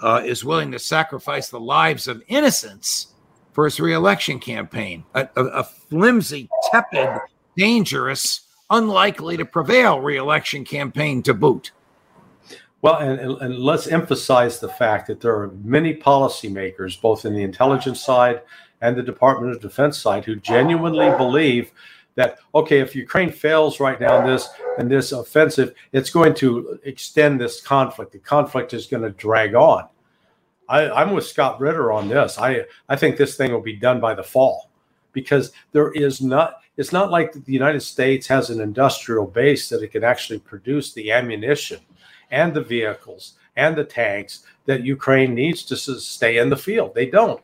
Uh, 0.00 0.22
is 0.24 0.44
willing 0.44 0.70
to 0.70 0.78
sacrifice 0.78 1.48
the 1.48 1.58
lives 1.58 2.06
of 2.06 2.22
innocents 2.28 3.08
for 3.52 3.64
his 3.64 3.80
reelection 3.80 4.38
campaign. 4.38 5.02
A, 5.14 5.28
a, 5.34 5.44
a 5.44 5.64
flimsy, 5.64 6.48
tepid, 6.70 7.08
dangerous, 7.56 8.42
unlikely 8.70 9.36
to 9.36 9.44
prevail 9.44 10.00
reelection 10.00 10.64
campaign 10.64 11.22
to 11.24 11.34
boot. 11.34 11.72
Well, 12.80 12.98
and, 12.98 13.18
and 13.18 13.58
let's 13.58 13.88
emphasize 13.88 14.60
the 14.60 14.68
fact 14.68 15.08
that 15.08 15.20
there 15.20 15.34
are 15.34 15.50
many 15.64 15.94
policymakers, 15.94 17.00
both 17.00 17.24
in 17.24 17.34
the 17.34 17.42
intelligence 17.42 18.00
side 18.00 18.42
and 18.80 18.96
the 18.96 19.02
Department 19.02 19.52
of 19.52 19.60
Defense 19.60 19.98
side, 19.98 20.24
who 20.24 20.36
genuinely 20.36 21.10
believe 21.16 21.72
that 22.18 22.40
okay, 22.52 22.80
if 22.80 22.96
Ukraine 22.96 23.30
fails 23.30 23.78
right 23.78 24.00
now 24.00 24.18
in 24.18 24.26
this 24.26 24.48
in 24.78 24.88
this 24.88 25.12
offensive, 25.12 25.72
it's 25.92 26.10
going 26.10 26.34
to 26.34 26.80
extend 26.82 27.40
this 27.40 27.60
conflict. 27.60 28.10
The 28.10 28.18
conflict 28.18 28.74
is 28.74 28.88
going 28.88 29.04
to 29.04 29.10
drag 29.10 29.54
on. 29.54 29.86
I, 30.68 31.02
am 31.02 31.12
with 31.12 31.24
Scott 31.24 31.60
Ritter 31.60 31.92
on 31.92 32.08
this. 32.08 32.36
I 32.36 32.64
I 32.88 32.96
think 32.96 33.16
this 33.16 33.36
thing 33.36 33.52
will 33.52 33.60
be 33.60 33.76
done 33.76 34.00
by 34.00 34.14
the 34.14 34.24
fall 34.24 34.68
because 35.12 35.52
there 35.70 35.92
is 35.92 36.20
not. 36.20 36.54
It's 36.76 36.92
not 36.92 37.12
like 37.12 37.32
the 37.32 37.52
United 37.52 37.82
States 37.82 38.26
has 38.26 38.50
an 38.50 38.60
industrial 38.60 39.26
base 39.26 39.68
that 39.68 39.82
it 39.84 39.92
can 39.92 40.02
actually 40.02 40.40
produce 40.40 40.92
the 40.92 41.12
ammunition 41.12 41.78
and 42.32 42.52
the 42.52 42.62
vehicles 42.62 43.34
and 43.54 43.76
the 43.76 43.84
tanks 43.84 44.44
that 44.66 44.84
Ukraine 44.84 45.34
needs 45.34 45.62
to 45.66 45.76
stay 45.76 46.38
in 46.38 46.50
the 46.50 46.56
field. 46.56 46.94
They 46.96 47.06
don't. 47.06 47.40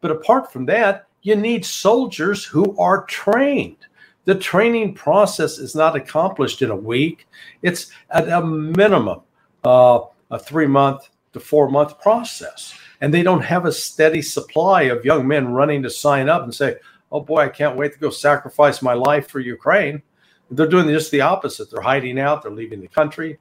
But 0.00 0.12
apart 0.12 0.52
from 0.52 0.66
that, 0.66 1.06
you 1.22 1.34
need 1.34 1.64
soldiers 1.64 2.44
who 2.44 2.76
are 2.78 3.04
trained. 3.06 3.86
The 4.24 4.34
training 4.36 4.94
process 4.94 5.58
is 5.58 5.74
not 5.74 5.96
accomplished 5.96 6.62
in 6.62 6.70
a 6.70 6.76
week. 6.76 7.26
It's 7.62 7.90
at 8.10 8.28
a 8.28 8.44
minimum 8.44 9.22
uh, 9.64 10.00
a 10.30 10.38
three 10.38 10.66
month 10.66 11.08
to 11.32 11.40
four 11.40 11.68
month 11.68 12.00
process. 12.00 12.74
And 13.00 13.12
they 13.12 13.22
don't 13.22 13.42
have 13.42 13.66
a 13.66 13.72
steady 13.72 14.22
supply 14.22 14.82
of 14.82 15.04
young 15.04 15.26
men 15.26 15.48
running 15.48 15.82
to 15.82 15.90
sign 15.90 16.28
up 16.28 16.44
and 16.44 16.54
say, 16.54 16.76
oh 17.10 17.20
boy, 17.20 17.40
I 17.40 17.48
can't 17.48 17.76
wait 17.76 17.92
to 17.92 17.98
go 17.98 18.10
sacrifice 18.10 18.80
my 18.80 18.94
life 18.94 19.28
for 19.28 19.40
Ukraine. 19.40 20.02
They're 20.50 20.68
doing 20.68 20.88
just 20.88 21.10
the 21.10 21.20
opposite. 21.20 21.70
They're 21.70 21.80
hiding 21.80 22.18
out, 22.18 22.42
they're 22.42 22.52
leaving 22.52 22.80
the 22.80 22.88
country, 22.88 23.38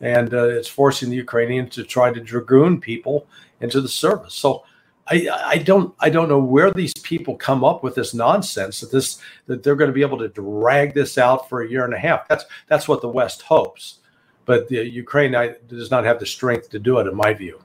and 0.00 0.34
uh, 0.34 0.48
it's 0.48 0.68
forcing 0.68 1.10
the 1.10 1.16
Ukrainians 1.16 1.74
to 1.76 1.84
try 1.84 2.12
to 2.12 2.20
dragoon 2.20 2.80
people 2.80 3.26
into 3.60 3.80
the 3.80 3.88
service. 3.88 4.34
So 4.34 4.64
I, 5.10 5.26
I 5.44 5.58
don't 5.58 5.92
I 5.98 6.08
don't 6.08 6.28
know 6.28 6.38
where 6.38 6.70
these 6.70 6.94
people 6.94 7.34
come 7.36 7.64
up 7.64 7.82
with 7.82 7.96
this 7.96 8.14
nonsense 8.14 8.80
that 8.80 8.92
this 8.92 9.18
that 9.46 9.62
they're 9.62 9.74
going 9.74 9.90
to 9.90 9.94
be 9.94 10.02
able 10.02 10.18
to 10.18 10.28
drag 10.28 10.94
this 10.94 11.18
out 11.18 11.48
for 11.48 11.62
a 11.62 11.68
year 11.68 11.84
and 11.84 11.92
a 11.92 11.98
half. 11.98 12.28
That's 12.28 12.44
that's 12.68 12.86
what 12.86 13.02
the 13.02 13.08
West 13.08 13.42
hopes, 13.42 13.98
but 14.44 14.68
the 14.68 14.88
Ukraine 14.88 15.32
does 15.66 15.90
not 15.90 16.04
have 16.04 16.20
the 16.20 16.26
strength 16.26 16.70
to 16.70 16.78
do 16.78 16.98
it, 16.98 17.08
in 17.08 17.16
my 17.16 17.34
view. 17.34 17.60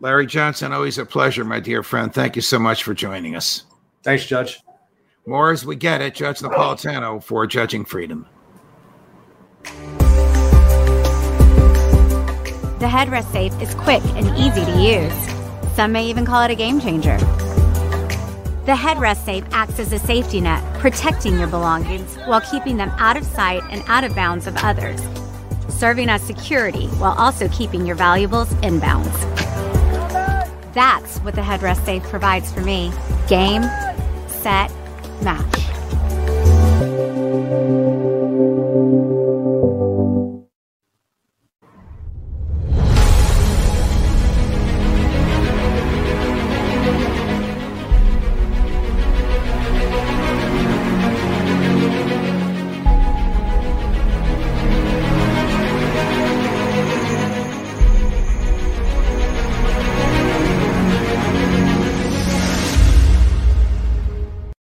Larry 0.00 0.26
Johnson, 0.26 0.72
always 0.72 0.98
a 0.98 1.06
pleasure, 1.06 1.44
my 1.44 1.60
dear 1.60 1.82
friend. 1.82 2.12
Thank 2.12 2.36
you 2.36 2.42
so 2.42 2.58
much 2.58 2.84
for 2.84 2.92
joining 2.92 3.36
us. 3.36 3.64
Thanks, 4.02 4.26
Judge. 4.26 4.60
More 5.26 5.50
as 5.50 5.64
we 5.64 5.76
get 5.76 6.02
it, 6.02 6.14
Judge 6.14 6.40
Napolitano 6.40 7.22
for 7.22 7.46
Judging 7.46 7.86
Freedom. 7.86 8.26
The 12.80 12.90
headrest 12.90 13.32
safe 13.32 13.58
is 13.62 13.74
quick 13.76 14.02
and 14.04 14.26
easy 14.36 14.62
to 14.62 14.78
use. 14.78 15.33
Some 15.74 15.90
may 15.90 16.06
even 16.06 16.24
call 16.24 16.42
it 16.42 16.52
a 16.52 16.54
game 16.54 16.80
changer. 16.80 17.18
The 18.64 18.72
headrest 18.72 19.24
safe 19.24 19.44
acts 19.50 19.80
as 19.80 19.92
a 19.92 19.98
safety 19.98 20.40
net, 20.40 20.62
protecting 20.78 21.36
your 21.38 21.48
belongings 21.48 22.16
while 22.26 22.40
keeping 22.40 22.76
them 22.76 22.90
out 22.98 23.16
of 23.16 23.24
sight 23.24 23.62
and 23.70 23.82
out 23.88 24.04
of 24.04 24.14
bounds 24.14 24.46
of 24.46 24.56
others, 24.58 25.02
serving 25.68 26.08
as 26.08 26.22
security 26.22 26.86
while 26.98 27.14
also 27.18 27.48
keeping 27.48 27.84
your 27.84 27.96
valuables 27.96 28.52
in 28.62 28.78
bounds. 28.78 29.20
That's 30.74 31.18
what 31.18 31.34
the 31.34 31.40
headrest 31.40 31.84
safe 31.84 32.04
provides 32.04 32.52
for 32.52 32.60
me. 32.60 32.92
Game, 33.28 33.62
set, 34.28 34.70
match. 35.22 35.63